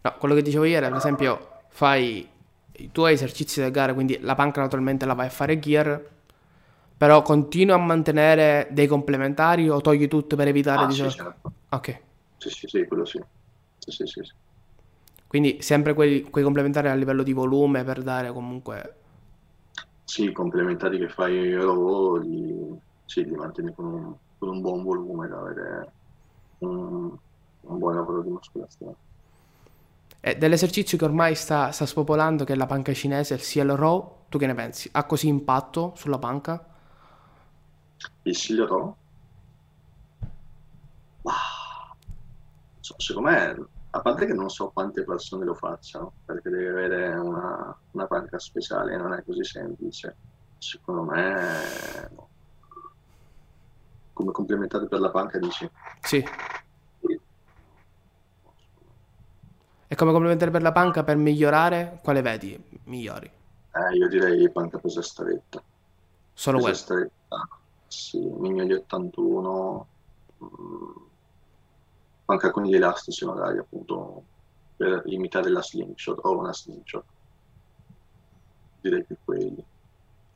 No, 0.00 0.14
quello 0.18 0.34
che 0.34 0.42
dicevo 0.42 0.64
ieri, 0.64 0.86
per 0.86 0.96
esempio, 0.96 1.48
fai 1.70 2.28
i 2.72 2.92
tuoi 2.92 3.12
esercizi 3.14 3.60
da 3.60 3.70
gara, 3.70 3.94
quindi 3.94 4.18
la 4.20 4.34
panca 4.34 4.60
naturalmente 4.60 5.04
la 5.06 5.14
vai 5.14 5.26
a 5.26 5.30
fare 5.30 5.58
gear, 5.58 6.00
però 6.98 7.22
continui 7.22 7.72
a 7.72 7.78
mantenere 7.78 8.66
dei 8.72 8.88
complementari 8.88 9.68
o 9.68 9.80
togli 9.80 10.08
tutto 10.08 10.34
per 10.34 10.48
evitare 10.48 10.82
ah, 10.82 10.86
di... 10.86 10.94
Sì, 10.94 11.08
certo. 11.08 11.52
Ok. 11.68 12.00
Sì, 12.38 12.50
sì, 12.50 12.66
sì, 12.66 12.86
quello 12.86 13.04
sì. 13.04 13.22
Sì, 13.78 13.92
sì, 13.92 14.04
sì. 14.04 14.32
Quindi 15.28 15.62
sempre 15.62 15.94
quei, 15.94 16.24
quei 16.24 16.42
complementari 16.42 16.88
a 16.88 16.94
livello 16.94 17.22
di 17.22 17.32
volume 17.32 17.84
per 17.84 18.02
dare 18.02 18.32
comunque... 18.32 18.94
Sì, 20.02 20.24
i 20.24 20.32
complementari 20.32 20.98
che 20.98 21.08
fai 21.08 21.54
raw 21.54 22.16
li, 22.16 22.76
sì, 23.04 23.24
li 23.24 23.36
mantieni 23.36 23.72
con 23.74 23.84
un, 23.84 24.14
con 24.36 24.48
un 24.48 24.60
buon 24.60 24.82
volume 24.82 25.28
da 25.28 25.38
avere 25.38 25.92
un, 26.58 27.16
un 27.60 27.78
buon 27.78 27.94
lavoro 27.94 28.22
di 28.22 28.30
muscolazione. 28.30 28.94
E 30.18 30.36
dell'esercizio 30.36 30.98
che 30.98 31.04
ormai 31.04 31.36
sta, 31.36 31.70
sta, 31.70 31.86
spopolando, 31.86 32.42
che 32.42 32.54
è 32.54 32.56
la 32.56 32.66
panca 32.66 32.92
cinese, 32.92 33.34
il 33.34 33.40
CL 33.40 33.68
Row, 33.76 34.24
tu 34.28 34.36
che 34.38 34.46
ne 34.46 34.54
pensi? 34.54 34.88
Ha 34.90 35.04
così 35.04 35.28
impatto 35.28 35.92
sulla 35.94 36.18
panca? 36.18 36.76
Il 38.22 38.36
CL 38.36 38.66
Row? 38.66 38.96
Ah, 41.22 41.96
secondo 42.80 43.30
me, 43.30 43.66
a 43.90 44.00
parte 44.00 44.26
che 44.26 44.32
non 44.32 44.48
so 44.50 44.70
quante 44.70 45.02
persone 45.04 45.44
lo 45.44 45.54
facciano, 45.54 46.12
perché 46.24 46.50
devi 46.50 46.66
avere 46.66 47.16
una, 47.16 47.76
una 47.92 48.06
panca 48.06 48.38
speciale, 48.38 48.96
non 48.96 49.12
è 49.14 49.22
così 49.24 49.44
semplice. 49.44 50.16
Secondo 50.58 51.02
me, 51.02 52.10
come 54.12 54.32
complementare 54.32 54.86
per 54.86 55.00
la 55.00 55.10
panca 55.10 55.38
dici? 55.38 55.70
Sì. 56.00 56.24
E 59.90 59.94
come 59.94 60.12
complementare 60.12 60.50
per 60.50 60.60
la 60.60 60.72
panca 60.72 61.02
per 61.02 61.16
migliorare, 61.16 62.00
quale 62.02 62.20
vedi 62.20 62.62
migliori? 62.84 63.30
Eh, 63.72 63.96
io 63.96 64.08
direi 64.08 64.50
panca 64.50 64.78
pesa 64.78 65.00
stretta. 65.00 65.62
Solo 66.34 66.58
pesa 66.58 66.74
stretta, 66.74 67.48
sì, 67.88 68.18
Mignoli 68.18 68.74
81, 68.74 69.86
mh, 70.38 70.46
con 72.50 72.64
gli 72.64 72.74
elastici 72.74 73.24
magari 73.24 73.58
appunto 73.58 74.24
per 74.76 75.02
imitare 75.06 75.50
la 75.50 75.62
slingshot 75.62 76.18
o 76.22 76.36
una 76.36 76.52
slingshot. 76.52 77.04
Direi 78.80 79.04
che 79.06 79.16
quelli. 79.24 79.64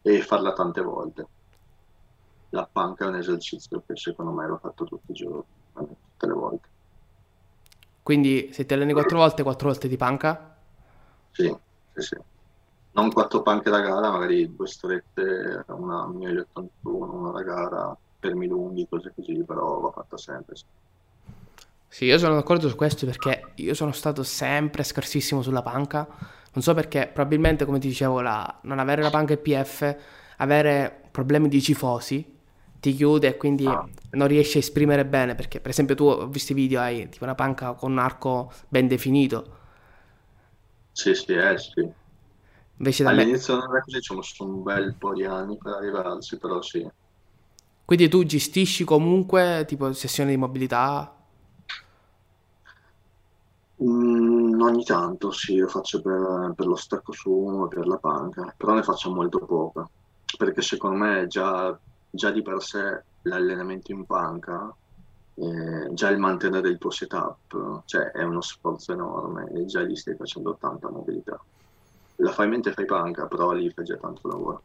E 0.02 0.20
farla 0.22 0.52
tante 0.52 0.80
volte. 0.80 1.26
La 2.50 2.68
panca 2.70 3.04
è 3.04 3.08
un 3.08 3.16
esercizio 3.16 3.82
che 3.86 3.96
secondo 3.96 4.32
me 4.32 4.46
l'ho 4.46 4.58
fatto 4.58 4.84
tutti 4.84 5.12
i 5.12 5.14
giorni, 5.14 5.44
tutte 5.72 6.26
le 6.26 6.32
volte. 6.32 6.68
Quindi 8.02 8.52
se 8.52 8.66
ti 8.66 8.74
alleni 8.74 8.92
quattro 8.92 9.18
volte, 9.18 9.42
quattro 9.42 9.68
volte 9.68 9.86
di 9.86 9.96
panca? 9.96 10.56
Sì, 11.30 11.56
sì, 11.94 12.00
sì. 12.00 12.32
Non 12.92 13.11
quattro 13.11 13.42
panche 13.42 13.70
da 13.70 13.81
gara, 13.81 14.11
magari 14.11 14.55
due 14.55 14.66
strette, 14.66 15.64
una 15.68 16.07
1081, 16.07 17.12
una 17.14 17.31
da 17.31 17.42
gara, 17.42 17.96
fermi 18.18 18.46
lunghi, 18.46 18.87
cose 18.88 19.12
così, 19.14 19.42
però 19.44 19.81
va 19.81 19.90
fatta 19.90 20.18
sempre. 20.18 20.57
Sì. 20.57 20.64
sì, 21.88 22.05
io 22.05 22.18
sono 22.18 22.35
d'accordo 22.35 22.68
su 22.68 22.76
questo 22.76 23.07
perché 23.07 23.52
io 23.57 23.74
sono 23.74 23.92
stato 23.92 24.22
sempre 24.22 24.83
scarsissimo 24.83 25.40
sulla 25.40 25.62
panca. 25.62 26.07
Non 26.52 26.62
so 26.62 26.74
perché, 26.74 27.11
probabilmente, 27.12 27.64
come 27.64 27.78
ti 27.78 27.88
dicevo, 27.88 28.20
la, 28.20 28.59
non 28.62 28.78
avere 28.78 29.00
la 29.00 29.11
panca 29.11 29.33
EPF, 29.33 29.96
avere 30.37 31.09
problemi 31.11 31.48
di 31.48 31.62
cifosi, 31.62 32.40
ti 32.83 32.94
chiude 32.94 33.28
e 33.28 33.37
quindi 33.37 33.64
ah. 33.64 33.88
non 34.11 34.26
riesci 34.26 34.57
a 34.57 34.61
esprimere 34.61 35.07
bene 35.07 35.37
perché 35.37 35.61
per 35.61 35.70
esempio 35.70 35.94
tu 35.94 36.02
ho 36.02 36.26
visto 36.26 36.50
i 36.50 36.57
video 36.57 36.81
hai 36.81 37.09
tipo 37.09 37.22
una 37.22 37.37
panca 37.37 37.74
con 37.74 37.92
un 37.92 37.98
arco 37.98 38.52
ben 38.68 38.88
definito 38.88 39.59
sì 40.90 41.14
sì 41.14 41.33
eh 41.33 41.57
sì 41.59 41.88
invece 42.83 43.05
da 43.05 43.11
all'inizio 43.11 43.57
me... 43.57 43.64
non 43.66 43.77
è 43.77 43.81
così 43.81 44.01
ci 44.01 44.12
ho 44.12 44.16
messo 44.16 44.45
un 44.45 44.62
bel 44.62 44.95
po' 44.95 45.14
di 45.14 45.25
anni 45.25 45.57
per 45.57 45.75
arrivarci 45.75 46.37
però 46.38 46.61
sì 46.61 46.88
quindi 47.85 48.09
tu 48.09 48.25
gestisci 48.25 48.85
comunque 48.85 49.64
tipo 49.66 49.92
sessioni 49.92 50.31
di 50.31 50.37
mobilità 50.37 51.14
mm, 53.83 54.61
ogni 54.61 54.85
tanto 54.85 55.31
sì 55.31 55.57
lo 55.59 55.68
faccio 55.68 56.01
per, 56.01 56.53
per 56.57 56.66
lo 56.66 56.77
stacco 56.77 57.12
su 57.12 57.31
uno 57.31 57.66
e 57.66 57.75
per 57.75 57.87
la 57.87 57.99
panca 57.99 58.55
però 58.57 58.75
ne 58.75 58.83
faccio 58.83 59.12
molto 59.12 59.38
poca 59.45 59.88
perché 60.37 60.62
secondo 60.62 60.97
me 60.97 61.27
già 61.27 61.79
già 62.14 62.31
di 62.31 62.42
per 62.42 62.62
sé 62.62 63.03
l'allenamento 63.23 63.90
in 63.90 64.05
panca, 64.05 64.73
eh, 65.35 65.88
già 65.95 66.11
il 66.11 66.18
mantenere 66.18 66.68
il 66.68 66.79
tuo 66.79 66.90
setup, 66.90 67.83
cioè 67.87 68.11
è 68.11 68.23
uno 68.23 68.42
sforzo 68.42 68.92
enorme 68.92 69.51
e 69.53 69.64
già 69.64 69.81
lì 69.81 69.97
stai 69.97 70.14
facendo 70.14 70.57
tanta 70.61 70.90
mobilità. 70.90 71.42
La 72.22 72.30
fai 72.30 72.48
mentre 72.48 72.72
fai 72.72 72.85
panca, 72.85 73.26
però 73.26 73.50
lì 73.50 73.68
fai 73.70 73.85
già 73.85 73.96
tanto 73.96 74.28
lavoro. 74.28 74.62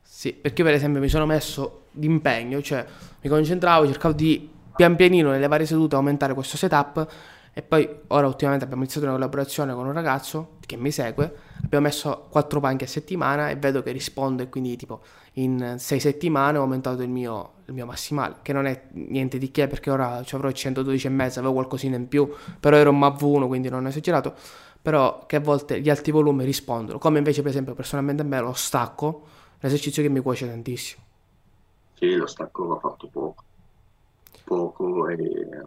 Sì, 0.00 0.32
perché 0.32 0.62
per 0.62 0.72
esempio 0.72 1.00
mi 1.00 1.08
sono 1.08 1.26
messo 1.26 1.82
d'impegno, 1.90 2.62
cioè 2.62 2.84
mi 3.20 3.28
concentravo, 3.28 3.86
cercavo 3.86 4.14
di 4.14 4.50
pian 4.74 4.96
pianino 4.96 5.30
nelle 5.30 5.48
varie 5.48 5.66
sedute 5.66 5.96
aumentare 5.96 6.32
questo 6.32 6.56
setup 6.56 7.06
e 7.52 7.60
poi 7.60 7.86
ora 8.08 8.26
ultimamente 8.26 8.64
abbiamo 8.64 8.82
iniziato 8.82 9.06
una 9.06 9.16
collaborazione 9.16 9.74
con 9.74 9.84
un 9.84 9.92
ragazzo 9.92 10.56
che 10.64 10.76
mi 10.76 10.90
segue, 10.90 11.34
abbiamo 11.62 11.84
messo 11.84 12.26
quattro 12.30 12.60
panche 12.60 12.84
a 12.86 12.88
settimana 12.88 13.50
e 13.50 13.56
vedo 13.56 13.82
che 13.82 13.92
risponde, 13.92 14.48
quindi 14.48 14.76
tipo 14.76 15.02
in 15.34 15.74
sei 15.78 16.00
settimane 16.00 16.56
ho 16.56 16.62
aumentato 16.62 17.02
il 17.02 17.10
mio, 17.10 17.52
il 17.66 17.74
mio 17.74 17.84
massimale, 17.84 18.36
che 18.40 18.54
non 18.54 18.64
è 18.64 18.84
niente 18.92 19.36
di 19.36 19.50
che 19.50 19.66
perché 19.66 19.90
ora 19.90 20.22
ci 20.24 20.34
avrò 20.34 20.50
112 20.50 21.06
e 21.06 21.10
mezzo, 21.10 21.38
avevo 21.40 21.52
qualcosina 21.52 21.96
in 21.96 22.08
più, 22.08 22.32
però 22.58 22.76
ero 22.76 22.90
un 22.90 22.98
MAV1 22.98 23.46
quindi 23.46 23.68
non 23.68 23.84
ho 23.84 23.88
esagerato, 23.88 24.34
però 24.82 25.26
che 25.26 25.36
a 25.36 25.40
volte 25.40 25.80
gli 25.80 25.88
alti 25.88 26.10
volumi 26.10 26.44
rispondono, 26.44 26.98
come 26.98 27.18
invece 27.18 27.40
per 27.40 27.52
esempio 27.52 27.74
personalmente 27.74 28.22
a 28.22 28.24
me 28.24 28.40
lo 28.40 28.52
stacco, 28.52 29.06
un 29.06 29.58
esercizio 29.60 30.02
che 30.02 30.08
mi 30.08 30.18
cuoce 30.18 30.48
tantissimo. 30.48 31.02
Sì, 31.94 32.14
lo 32.16 32.26
stacco 32.26 32.66
va 32.66 32.78
fatto 32.80 33.06
poco, 33.06 33.44
poco 34.42 35.08
e 35.08 35.66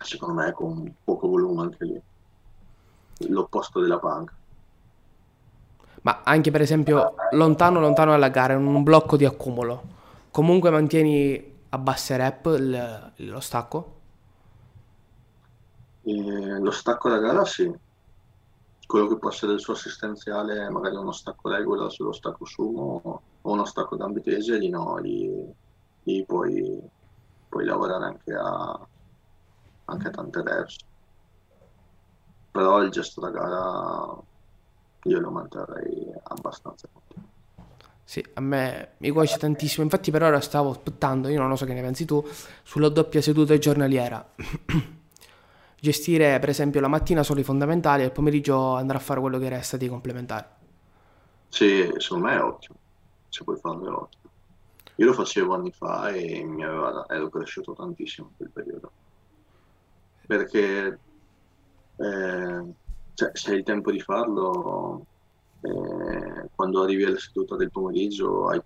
secondo 0.00 0.40
me 0.40 0.52
con 0.52 0.94
poco 1.02 1.26
volume 1.26 1.62
anche 1.62 1.84
lì, 1.84 2.00
l'opposto 3.28 3.80
della 3.80 3.98
panca. 3.98 4.32
Ma 6.02 6.20
anche 6.22 6.52
per 6.52 6.60
esempio 6.60 7.14
lontano 7.32 7.80
lontano 7.80 8.12
dalla 8.12 8.28
gara, 8.28 8.54
in 8.54 8.64
un 8.64 8.84
blocco 8.84 9.16
di 9.16 9.24
accumulo, 9.24 9.82
comunque 10.30 10.70
mantieni 10.70 11.56
a 11.70 11.78
basse 11.78 12.16
rep 12.16 12.46
il, 12.56 13.12
lo 13.16 13.40
stacco? 13.40 13.96
Lo 16.14 16.70
stacco 16.70 17.08
da 17.10 17.18
gara 17.18 17.44
sì, 17.44 17.70
quello 18.86 19.06
che 19.08 19.18
può 19.18 19.28
essere 19.28 19.52
il 19.52 19.60
suo 19.60 19.74
assistenziale, 19.74 20.70
magari 20.70 20.96
uno 20.96 21.12
stacco 21.12 21.50
regola 21.50 21.90
sullo 21.90 22.12
stacco 22.12 22.46
sumo 22.46 23.22
o 23.42 23.52
uno 23.52 23.64
stacco 23.66 23.96
gambitese, 23.96 24.56
lì 24.56 24.70
no, 24.70 24.96
lì, 24.96 25.30
lì 26.04 26.24
puoi, 26.24 26.80
puoi 27.48 27.64
lavorare 27.66 28.06
anche 28.06 28.32
a, 28.32 28.88
anche 29.84 30.10
tante 30.10 30.42
reps. 30.42 30.76
Però 32.50 32.82
il 32.82 32.90
gesto 32.90 33.20
da 33.20 33.30
gara 33.30 34.18
io 35.04 35.20
lo 35.20 35.30
manterrei 35.30 36.10
abbastanza 36.22 36.88
continuo. 36.90 37.30
Sì, 38.02 38.24
a 38.34 38.40
me 38.40 38.94
mi 38.98 39.12
piace 39.12 39.36
tantissimo. 39.36 39.84
Infatti, 39.84 40.10
per 40.10 40.22
ora 40.22 40.40
stavo 40.40 40.70
aspettando, 40.70 41.28
io 41.28 41.38
non 41.38 41.50
lo 41.50 41.56
so 41.56 41.66
che 41.66 41.74
ne 41.74 41.82
pensi 41.82 42.06
tu, 42.06 42.26
sulla 42.62 42.88
doppia 42.88 43.20
seduta 43.20 43.58
giornaliera. 43.58 44.26
Gestire, 45.80 46.38
per 46.38 46.48
esempio, 46.48 46.80
la 46.80 46.88
mattina 46.88 47.22
solo 47.22 47.40
i 47.40 47.44
fondamentali 47.44 48.02
e 48.02 48.06
il 48.06 48.12
pomeriggio 48.12 48.74
andare 48.74 48.98
a 48.98 49.02
fare 49.02 49.20
quello 49.20 49.38
che 49.38 49.48
resta 49.48 49.76
di 49.76 49.88
complementari. 49.88 50.46
Sì, 51.48 51.90
secondo 51.98 52.26
me 52.26 52.34
è 52.34 52.42
ottimo. 52.42 52.76
Se 53.28 53.44
puoi 53.44 53.56
farlo 53.58 53.86
è 53.86 53.92
ottimo. 53.92 54.32
Io 54.96 55.06
lo 55.06 55.12
facevo 55.12 55.54
anni 55.54 55.72
fa 55.72 56.08
e 56.08 56.42
mi 56.44 56.64
aveva, 56.64 57.06
ero 57.08 57.28
cresciuto 57.28 57.72
tantissimo 57.72 58.28
in 58.30 58.36
quel 58.36 58.50
periodo 58.50 58.90
perché 60.28 60.98
eh, 61.96 62.64
cioè, 63.14 63.30
se 63.32 63.50
hai 63.50 63.56
il 63.56 63.64
tempo 63.64 63.90
di 63.90 63.98
farlo, 63.98 65.06
eh, 65.62 66.48
quando 66.54 66.82
arrivi 66.82 67.04
alla 67.04 67.18
seduta 67.18 67.56
del 67.56 67.70
pomeriggio 67.70 68.48
hai 68.48 68.60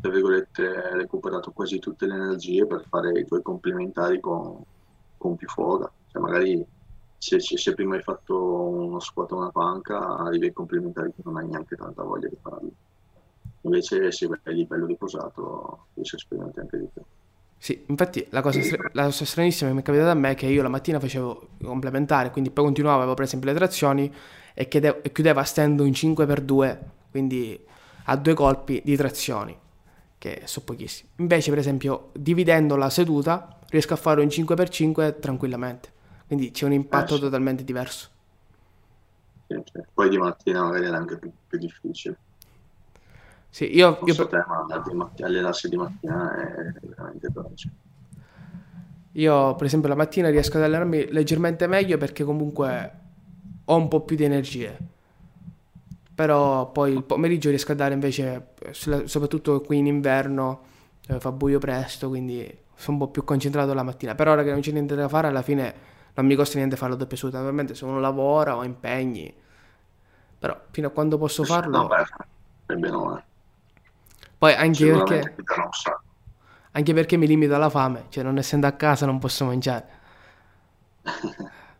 tra 0.00 0.10
virgolette 0.10 0.94
recuperato 0.94 1.52
quasi 1.52 1.78
tutte 1.78 2.06
le 2.06 2.14
energie 2.14 2.66
per 2.66 2.84
fare 2.88 3.20
i 3.20 3.26
tuoi 3.26 3.42
complementari 3.42 4.18
con, 4.20 4.60
con 5.18 5.36
più 5.36 5.46
foga. 5.48 5.92
Cioè, 6.12 6.20
magari 6.20 6.64
se, 7.16 7.40
se, 7.40 7.74
prima 7.74 7.96
hai 7.96 8.02
fatto 8.02 8.68
uno 8.68 9.00
squat 9.00 9.32
o 9.32 9.36
una 9.36 9.50
panca, 9.50 10.18
arrivi 10.18 10.46
ai 10.46 10.52
complementari 10.52 11.12
che 11.14 11.22
non 11.24 11.38
hai 11.38 11.48
neanche 11.48 11.74
tanta 11.74 12.02
voglia 12.02 12.28
di 12.28 12.36
farli. 12.40 12.72
Invece 13.62 14.12
se 14.12 14.26
vai 14.26 14.38
lì 14.54 14.66
bello 14.66 14.86
riposato, 14.86 15.86
riesci 15.94 16.16
a 16.16 16.18
sperimentare 16.18 16.62
anche 16.62 16.78
di 16.78 16.88
più. 16.92 17.02
Sì, 17.56 17.84
infatti 17.86 18.26
la 18.30 18.42
cosa, 18.42 18.60
stra- 18.60 18.90
la 18.92 19.04
cosa 19.04 19.24
stranissima 19.24 19.68
che 19.68 19.76
mi 19.76 19.82
è 19.82 19.84
capitata 19.84 20.10
a 20.10 20.14
me 20.14 20.32
è 20.32 20.34
che 20.34 20.46
io 20.46 20.62
la 20.62 20.68
mattina 20.68 20.98
facevo 20.98 21.48
complementare, 21.62 22.32
quindi 22.32 22.50
poi 22.50 22.64
continuavo, 22.64 22.98
avevo 22.98 23.14
per 23.14 23.24
esempio 23.24 23.50
le 23.50 23.56
trazioni 23.56 24.12
e, 24.52 24.66
chiudevo, 24.66 25.02
e 25.02 25.12
chiudevo 25.12 25.38
a 25.38 25.44
stand 25.44 25.78
un 25.78 25.90
5x2, 25.90 26.78
quindi 27.12 27.58
a 28.06 28.16
due 28.16 28.34
colpi 28.34 28.82
di 28.84 28.96
trazioni, 28.96 29.56
che 30.18 30.42
sono 30.44 30.64
pochissimi. 30.64 31.10
Invece 31.18 31.50
per 31.50 31.60
esempio 31.60 32.10
dividendo 32.14 32.74
la 32.74 32.90
seduta 32.90 33.60
riesco 33.68 33.94
a 33.94 33.96
fare 33.96 34.20
un 34.22 34.26
5x5 34.26 35.20
tranquillamente, 35.20 35.92
quindi 36.26 36.50
c'è 36.50 36.64
un 36.66 36.72
impatto 36.72 37.14
Eh, 37.14 37.16
sì. 37.16 37.20
totalmente 37.20 37.64
diverso. 37.64 38.10
Sì, 39.46 39.62
sì. 39.64 39.80
Poi 39.92 40.08
di 40.08 40.18
mattina 40.18 40.62
magari 40.64 40.86
era 40.86 40.96
anche 40.96 41.16
più, 41.18 41.32
più 41.46 41.58
difficile. 41.58 42.18
Sì, 43.50 43.74
io, 43.76 43.98
Non 44.00 44.08
io 44.08 44.14
so 44.14 44.26
per- 44.26 44.28
te, 44.28 44.36
ma 44.46 44.78
di 44.86 44.94
matti- 44.94 45.22
allenarsi 45.22 45.68
di 45.68 45.76
mattina 45.76 46.34
è 46.34 46.72
veramente 46.82 47.30
veloce. 47.32 47.72
Io, 49.12 49.54
per 49.56 49.66
esempio, 49.66 49.88
la 49.90 49.94
mattina 49.94 50.30
riesco 50.30 50.56
ad 50.56 50.62
allenarmi 50.64 51.10
leggermente 51.12 51.66
meglio 51.66 51.98
perché 51.98 52.24
comunque 52.24 52.92
ho 53.64 53.76
un 53.76 53.88
po' 53.88 54.00
più 54.02 54.16
di 54.16 54.24
energie. 54.24 54.78
Però 56.14 56.70
poi 56.70 56.92
il 56.92 57.02
pomeriggio 57.04 57.48
riesco 57.48 57.72
a 57.72 57.74
dare 57.74 57.94
invece, 57.94 58.48
soprattutto 58.72 59.60
qui 59.62 59.78
in 59.78 59.86
inverno, 59.86 60.60
eh, 61.08 61.18
fa 61.18 61.32
buio 61.32 61.58
presto, 61.58 62.08
quindi 62.08 62.42
sono 62.74 62.98
un 62.98 63.04
po' 63.04 63.10
più 63.10 63.24
concentrato 63.24 63.72
la 63.72 63.82
mattina. 63.82 64.14
Per 64.14 64.28
ora 64.28 64.42
che 64.44 64.50
non 64.50 64.60
c'è 64.60 64.72
niente 64.72 64.94
da 64.94 65.08
fare, 65.08 65.28
alla 65.28 65.42
fine 65.42 65.74
non 66.14 66.26
mi 66.26 66.34
costa 66.36 66.58
niente 66.58 66.76
fare 66.76 66.92
la 66.92 66.96
doppia 66.98 67.16
seduta. 67.16 67.38
Ovviamente 67.40 67.74
se 67.74 67.84
uno 67.84 68.00
lavora 68.00 68.56
o 68.56 68.64
impegni, 68.64 69.34
però 70.38 70.60
fino 70.70 70.88
a 70.88 70.90
quando 70.90 71.18
posso 71.18 71.44
No, 71.44 71.46
farlo. 71.46 71.88
beh, 71.88 72.04
è 72.66 72.74
bene 72.74 72.96
o 72.96 73.04
male. 73.04 73.24
Poi 74.38 74.52
anche 74.54 74.84
perché, 74.86 75.34
anche 76.72 76.94
perché 76.94 77.16
mi 77.16 77.26
limito 77.26 77.54
alla 77.54 77.70
fame, 77.70 78.06
cioè 78.08 78.24
non 78.24 78.38
essendo 78.38 78.66
a 78.66 78.72
casa 78.72 79.06
non 79.06 79.18
posso 79.18 79.44
mangiare. 79.44 80.00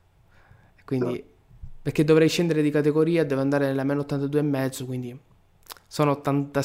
Quindi, 0.85 1.25
perché 1.81 2.05
dovrei 2.05 2.29
scendere 2.29 2.63
di 2.63 2.71
categoria, 2.71 3.25
devo 3.25 3.41
andare 3.41 3.67
nella 3.67 3.85
meno 3.85 4.01
82,5, 4.01 4.85
quindi 4.85 5.19
sono 5.87 6.11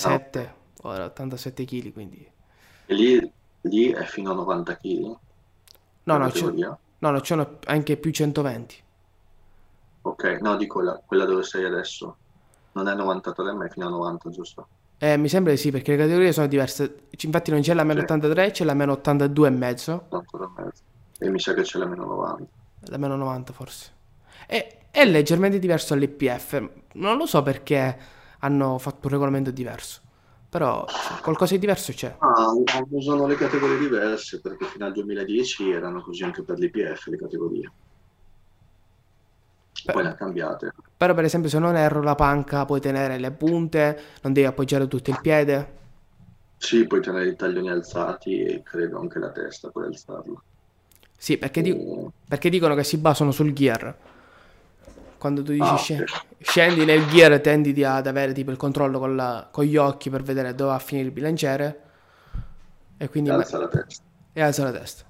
Ah, 0.02 0.18
87, 0.18 0.54
ora 0.84 1.06
87 1.06 1.66
kg, 1.66 1.94
quindi... 1.94 2.32
E 2.88 2.94
lì, 2.96 3.32
lì 3.62 3.92
è 3.92 4.04
fino 4.06 4.32
a 4.32 4.34
90 4.34 4.78
kg 4.78 5.16
No, 6.06 6.18
no, 6.18 6.30
c'è? 6.32 6.52
No, 7.00 7.12
no, 7.12 7.20
c'è 7.22 7.48
anche 7.66 7.98
più 7.98 8.12
120. 8.12 8.84
Ok, 10.02 10.24
no, 10.42 10.56
dico 10.58 10.82
la- 10.82 11.00
quella 11.06 11.26
dove 11.26 11.44
sei 11.44 11.64
adesso. 11.64 12.18
Non 12.72 12.88
è 12.88 12.96
93, 12.96 13.54
ma 13.54 13.66
è 13.66 13.70
fino 13.70 13.86
a 13.86 13.90
90, 13.92 14.30
giusto? 14.32 14.70
Eh, 15.00 15.16
mi 15.18 15.30
sembra 15.30 15.52
di 15.52 15.58
sì, 15.60 15.70
perché 15.72 15.92
le 15.92 15.98
categorie 15.98 16.32
sono 16.34 16.48
diverse. 16.48 17.08
Infatti 17.22 17.52
non 17.52 17.62
c'è 17.62 17.74
la 17.74 17.84
meno 17.84 18.00
Sì, 18.00 18.02
83, 18.02 18.52
c'è 18.52 18.64
la 18.64 18.74
meno 18.74 18.94
82,5, 18.94 20.10
90 20.10 20.46
e 20.46 20.48
mezzo. 20.64 20.84
E 21.20 21.30
mi 21.30 21.40
sa 21.40 21.54
che 21.54 21.62
c'è 21.64 21.80
la 21.80 21.86
meno 21.86 22.06
90. 22.06 22.52
la 22.90 22.98
meno 22.98 23.16
90 23.16 23.54
forse. 23.54 23.92
E, 24.48 24.78
è 24.92 25.06
leggermente 25.06 25.60
diverso 25.60 25.94
all'IPF. 25.94 26.70
Non 26.94 27.18
lo 27.18 27.26
so 27.26 27.42
perché 27.44 27.98
hanno 28.40 28.78
fatto 28.78 29.08
un 29.08 29.12
regolamento 29.14 29.52
diverso, 29.52 30.02
però 30.50 30.86
sì, 30.88 31.14
qualcosa 31.22 31.54
di 31.54 31.60
diverso 31.60 31.92
c'è. 31.94 32.16
Ah, 32.20 32.52
usano 32.90 33.26
le 33.26 33.36
categorie 33.36 33.80
diverse 33.80 34.40
perché 34.40 34.66
fino 34.66 34.86
al 34.86 34.92
2010 34.94 35.72
erano 35.72 36.02
così 36.02 36.24
anche 36.24 36.44
per 36.44 36.60
l'IPF 36.60 37.08
le 37.08 37.18
categorie. 37.18 37.72
Poi 39.92 39.96
Beh, 39.96 40.02
le 40.04 40.08
hanno 40.10 40.18
cambiate. 40.18 40.72
Però 40.98 41.14
per 41.14 41.24
esempio 41.24 41.50
se 41.50 41.60
non 41.60 41.76
erro 41.76 42.02
la 42.02 42.16
panca 42.16 42.66
puoi 42.66 42.80
tenere 42.82 43.18
le 43.18 43.32
punte, 43.32 44.00
non 44.22 44.34
devi 44.34 44.46
appoggiare 44.48 44.88
tutto 44.88 45.10
il 45.10 45.20
piede. 45.20 45.76
Sì, 46.56 46.86
puoi 46.86 47.02
tenere 47.02 47.30
i 47.30 47.36
taglioni 47.36 47.70
alzati 47.70 48.42
e 48.44 48.62
credo 48.62 49.00
anche 49.00 49.18
la 49.18 49.32
testa 49.32 49.70
puoi 49.72 49.86
alzarla. 49.86 50.40
Sì, 51.18 51.38
perché, 51.38 51.62
di- 51.62 51.74
E- 51.74 52.12
perché 52.28 52.50
dicono 52.50 52.76
che 52.76 52.84
si 52.84 52.98
basano 52.98 53.32
sul 53.32 53.54
gear. 53.54 53.96
Quando 55.18 55.44
tu 55.44 55.52
dici 55.52 55.76
Ah, 55.76 55.82
ok. 55.82 56.04
scendi 56.40 56.86
nel 56.86 57.08
gear 57.08 57.40
tendi 57.42 57.74
di- 57.74 57.84
ad 57.84 58.08
avere 58.08 58.34
tipo 58.34 58.52
il 58.52 58.58
controllo 58.58 59.00
con, 59.00 59.16
la- 59.16 59.48
con 59.52 59.64
gli 59.66 59.78
occhi 59.78 60.10
per 60.10 60.22
vedere 60.24 60.54
dove 60.56 60.70
va 60.72 60.76
a 60.76 60.80
finire 60.80 61.08
il 61.08 61.14
bilanciere 61.14 61.82
e 62.98 63.10
quindi 63.10 63.30
E 63.30 63.34
alza 63.34 63.58
la 63.60 63.68
testa. 63.70 64.04
e 64.34 64.42
alza 64.42 64.64
la 64.64 64.72
testa. 64.72 65.06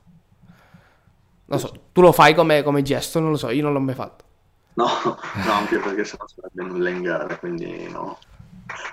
Non 1.49 1.59
so, 1.59 1.69
tu 1.93 2.01
lo 2.01 2.11
fai 2.11 2.33
come, 2.35 2.61
come 2.63 2.81
gesto, 2.81 3.19
non 3.19 3.31
lo 3.31 3.37
so, 3.37 3.49
io 3.49 3.63
non 3.63 3.73
l'ho 3.73 3.79
mai 3.79 3.95
fatto. 3.95 4.25
No, 4.75 4.85
no, 5.45 5.51
anche 5.51 5.79
perché 5.79 6.03
sennò 6.05 6.25
sarebbe 6.27 6.63
nulla 6.63 6.89
in 6.89 7.01
gara, 7.01 7.37
quindi 7.39 7.89
no. 7.89 8.17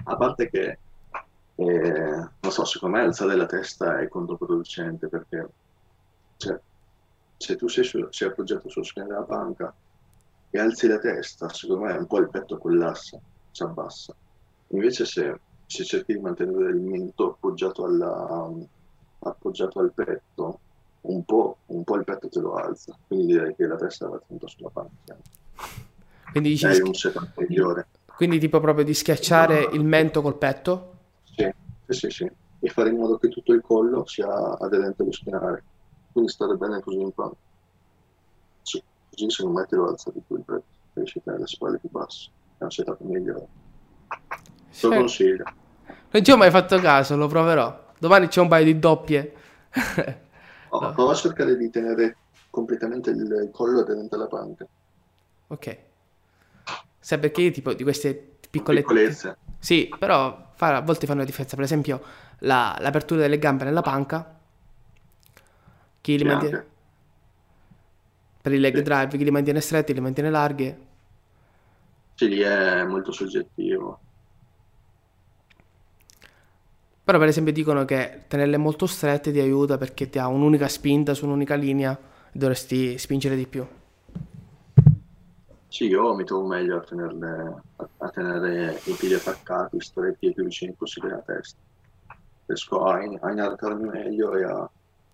A 0.05 0.17
parte 0.17 0.49
che, 0.49 0.81
eh, 1.57 2.31
non 2.41 2.51
so, 2.53 2.65
secondo 2.65 2.97
me 2.97 3.03
alzare 3.03 3.37
la 3.37 3.47
testa 3.47 3.99
è 4.01 4.09
controproducente 4.09 5.09
perché 5.09 5.49
cioè, 6.37 6.59
se 7.37 7.57
tu 7.57 7.69
sei, 7.69 7.85
su- 7.85 8.07
sei 8.11 8.29
appoggiato 8.29 8.69
sullo 8.69 8.85
schiena 8.85 9.09
della 9.09 9.25
panca 9.25 9.77
e 10.55 10.61
alzi 10.61 10.87
la 10.87 10.99
testa, 11.01 11.49
secondo 11.49 11.85
me 11.87 11.93
un 11.95 12.07
po' 12.07 12.19
il 12.21 12.31
petto 12.31 12.59
collassa, 12.59 13.21
si 13.51 13.63
abbassa. 13.65 14.17
Invece 14.69 15.05
se, 15.05 15.41
se 15.67 15.85
cerchi 15.85 16.15
di 16.15 16.21
mantenere 16.21 16.71
il 16.71 16.81
mento 16.81 17.33
appoggiato, 17.33 17.85
alla- 17.85 18.49
appoggiato 19.19 19.81
al 19.81 19.93
petto, 19.93 20.61
un 21.07 21.25
po', 21.25 21.59
un 21.67 21.83
po' 21.83 21.97
il 21.97 22.05
petto 22.05 22.29
te 22.29 22.39
lo 22.41 22.55
alza, 22.55 22.97
quindi 23.07 23.33
direi 23.33 23.55
che 23.57 23.67
la 23.67 23.77
testa 23.77 24.09
va 24.09 24.21
tenuta 24.25 24.47
sulla 24.47 24.71
panca. 24.71 25.19
Quindi 26.31 26.51
dici 26.51 26.73
schi- 26.73 26.83
un 26.83 26.95
setup 26.95 27.37
migliore. 27.37 27.89
quindi 28.17 28.39
tipo 28.39 28.61
proprio 28.61 28.85
di 28.85 28.95
schiacciare 28.95 29.71
il 29.73 29.85
mento 29.85 30.23
col 30.23 30.37
petto? 30.37 30.93
Sì, 31.25 31.49
sì, 31.87 31.99
sì, 31.99 32.11
sì. 32.11 32.31
E 32.61 32.69
fare 32.69 32.91
in 32.91 32.97
modo 32.97 33.19
che 33.19 33.29
tutto 33.29 33.53
il 33.53 33.61
collo 33.61 34.07
sia 34.07 34.57
aderente 34.59 35.03
allo 35.03 35.13
schienale. 35.13 35.65
Quindi 36.13 36.31
stare 36.31 36.55
bene 36.57 36.81
così 36.81 37.01
in 37.01 37.13
panca. 37.13 37.37
Sì, 39.15 39.25
così 39.25 39.31
secondo 39.31 39.61
me 39.61 39.67
te 39.67 39.77
lo 39.77 39.89
alza 39.89 40.11
di 40.11 40.21
più 40.27 40.37
il 40.37 40.43
petto, 40.45 40.65
riesci 40.95 41.19
a 41.19 41.21
tenere 41.25 41.43
le 41.43 41.49
spalle 41.49 41.79
più 41.79 41.89
basse. 41.91 42.31
È 42.59 42.65
un 42.65 42.71
setup 42.71 43.01
migliore. 43.01 43.47
Sì. 44.71 44.89
lo 44.89 44.95
consiglio. 44.97 45.45
Non 46.11 46.25
ci 46.25 46.31
ho 46.31 46.37
mai 46.37 46.51
fatto 46.51 46.79
caso, 46.79 47.17
lo 47.17 47.27
proverò. 47.29 47.83
Domani 47.99 48.29
c'è 48.29 48.41
un 48.41 48.49
paio 48.49 48.65
di 48.65 48.79
doppie. 48.79 49.35
Oh, 50.69 50.81
No. 50.81 50.93
prova 50.93 51.13
a 51.13 51.15
cercare 51.15 51.57
di 51.57 51.71
tenere 51.71 52.17
completamente 52.51 53.11
il 53.11 53.49
collo 53.53 53.81
aderente 53.81 54.15
alla 54.17 54.27
panca. 54.27 54.67
Ok. 55.49 55.79
Sai 56.99 57.19
perché 57.19 57.51
tipo 57.53 57.73
di 57.75 57.83
queste 57.85 58.37
piccolette... 58.51 58.87
Piccolezze. 58.87 59.37
Sì, 59.59 59.89
però 59.97 60.51
fa- 60.55 60.77
a 60.77 60.81
volte 60.81 61.07
fanno 61.07 61.21
la 61.21 61.25
differenza. 61.27 61.55
Per 61.55 61.65
esempio, 61.65 62.03
la- 62.41 62.77
l'apertura 62.81 63.21
delle 63.21 63.39
gambe 63.39 63.63
nella 63.65 63.83
panca, 63.83 64.37
chi 66.01 66.19
li 66.19 66.25
mantiene. 66.25 66.67
Per 68.45 68.53
il 68.53 68.61
leg 68.61 68.79
Sì. 68.79 68.83
drive, 68.83 69.17
chi 69.17 69.25
li 69.25 69.31
mantiene 69.31 69.61
stretti, 69.63 69.95
li 69.95 70.01
mantiene 70.01 70.29
larghe. 70.31 70.79
Sì, 72.17 72.29
lì 72.29 72.41
è 72.41 72.83
molto 72.85 73.13
soggettivo. 73.13 74.03
Però 77.05 77.19
per 77.19 77.29
esempio 77.29 77.53
dicono 77.53 77.85
che 77.85 78.23
tenerle 78.29 78.57
molto 78.57 78.87
strette 78.87 79.31
ti 79.31 79.39
aiuta 79.39 79.79
perché 79.79 80.09
ti 80.11 80.19
ha 80.19 80.27
un'unica 80.27 80.67
spinta 80.69 81.15
su 81.15 81.25
un'unica 81.27 81.55
linea 81.55 81.93
e 82.33 82.39
dovresti 82.39 82.99
spingere 82.99 83.37
di 83.37 83.47
più. 83.47 83.65
Sì, 85.69 85.87
io 85.87 86.15
mi 86.15 86.25
trovo 86.25 86.47
meglio 86.47 86.77
a 86.79 86.81
tenerle, 86.83 87.65
a, 87.77 87.91
a 87.99 88.09
tenere 88.11 88.81
i 88.87 88.97
piedi 88.97 89.15
attaccati, 89.15 89.81
stretti 89.81 90.27
e 90.27 90.33
più 90.33 90.45
vicini 90.45 90.75
possibile 90.75 91.15
alla 91.15 91.23
testa. 91.23 91.59
Riesco 92.47 92.85
a, 92.85 92.95
a 92.99 93.33
inarcarmi 93.33 93.89
meglio 93.89 94.35
e 94.37 94.45
a, 94.45 94.73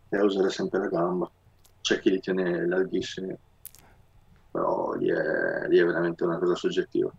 e 0.09 0.17
a 0.19 0.25
usare 0.25 0.51
sempre 0.51 0.81
la 0.81 0.89
gamba. 0.89 1.33
C'è 1.83 2.01
chi 2.01 2.11
li 2.11 2.21
tiene 2.21 2.67
larghissimi, 2.67 3.37
però 4.51 4.93
lì 4.95 5.09
è, 5.09 5.67
lì 5.69 5.79
è 5.79 5.85
veramente 5.85 6.25
una 6.25 6.39
cosa 6.39 6.55
soggettiva. 6.55 7.11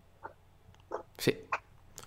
Sì. 1.16 1.36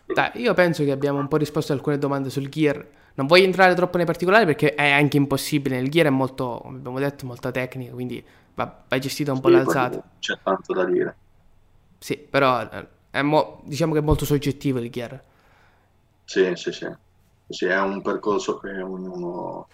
Dai, 0.06 0.32
io 0.36 0.54
penso 0.54 0.84
che 0.84 0.91
abbiamo 0.91 1.20
un 1.20 1.28
po' 1.28 1.38
risposto 1.38 1.72
a 1.72 1.76
alcune 1.76 1.98
domande 1.98 2.30
sul 2.30 2.50
gear. 2.50 2.86
Non 3.15 3.28
voglio 3.28 3.46
entrare 3.46 3.76
troppo 3.76 3.98
nei 3.98 4.06
particolari 4.06 4.46
perché 4.46 4.74
è 4.76 4.89
anche 4.91 5.18
impossibile. 5.18 5.80
Il 5.80 5.89
gear 5.89 6.08
è 6.08 6.10
molto, 6.10 6.60
come 6.63 6.78
abbiamo 6.78 7.00
detto, 7.00 7.26
molta 7.26 7.52
tecnica, 7.52 7.91
quindi 7.94 8.24
va, 8.56 8.84
va 8.88 8.99
gestita 8.99 9.32
un 9.32 9.41
po' 9.41 9.49
Sì, 9.49 9.51
l'alzata. 9.51 9.97
poi 9.97 10.01
c'è 10.20 10.39
tanto 10.41 10.74
da 10.74 10.84
dire. 10.86 11.20
Sì, 11.99 12.18
però 12.18 12.62
eh, 12.62 12.88
è 13.10 13.22
mo- 13.22 13.62
diciamo 13.66 13.93
che 13.93 13.99
è 13.99 14.01
molto 14.01 14.26
soggettivo 14.26 14.80
il 14.80 14.89
gear. 14.91 15.24
Sì, 16.24 16.56
sì, 16.56 16.72
sì. 16.72 16.88
Sì, 17.47 17.66
è 17.66 17.80
un 17.80 18.01
percorso 18.01 18.58
che 18.58 18.70
ognuno 18.82 19.70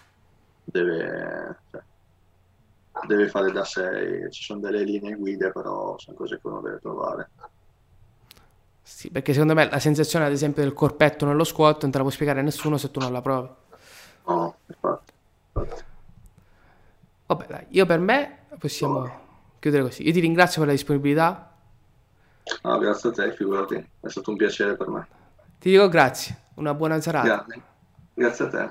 deve, 0.62 1.62
cioè, 1.70 1.82
deve 3.06 3.28
fare 3.28 3.50
da 3.52 3.64
sé. 3.64 4.28
Ci 4.30 4.42
sono 4.44 4.60
delle 4.60 4.84
linee 4.84 5.14
guida, 5.14 5.50
però 5.50 5.98
sono 5.98 6.16
cose 6.16 6.40
che 6.40 6.46
uno 6.46 6.60
deve 6.60 6.78
trovare. 6.78 7.30
Sì, 8.82 9.10
perché 9.10 9.32
secondo 9.32 9.54
me 9.54 9.68
la 9.68 9.78
sensazione, 9.78 10.26
ad 10.26 10.32
esempio, 10.32 10.62
del 10.62 10.74
corpetto 10.74 11.24
nello 11.24 11.44
squat 11.44 11.82
non 11.82 11.90
te 11.90 11.96
la 11.96 12.02
può 12.04 12.12
spiegare 12.12 12.42
nessuno 12.42 12.76
se 12.76 12.90
tu 12.90 13.00
non 13.00 13.12
la 13.12 13.22
provi. 13.22 13.48
No, 14.26 14.56
infatti, 14.66 15.12
infatti. 15.52 15.82
Vabbè, 17.26 17.46
dai, 17.46 17.66
io 17.70 17.86
per 17.86 17.98
me 17.98 18.38
possiamo 18.58 19.20
chiudere 19.58 19.84
così. 19.84 20.06
Io 20.06 20.12
ti 20.12 20.20
ringrazio 20.20 20.58
per 20.58 20.68
la 20.68 20.74
disponibilità. 20.74 21.54
No, 22.62 22.78
grazie 22.78 23.08
a 23.08 23.12
te, 23.12 23.32
figurati, 23.32 23.74
è 23.74 24.08
stato 24.08 24.30
un 24.30 24.36
piacere 24.36 24.76
per 24.76 24.88
me. 24.88 25.06
Ti 25.58 25.70
dico 25.70 25.88
grazie. 25.88 26.40
Una 26.54 26.74
buona 26.74 27.00
serata. 27.00 27.44
Grazie, 27.46 27.62
grazie 28.14 28.44
a 28.44 28.48
te. 28.48 28.70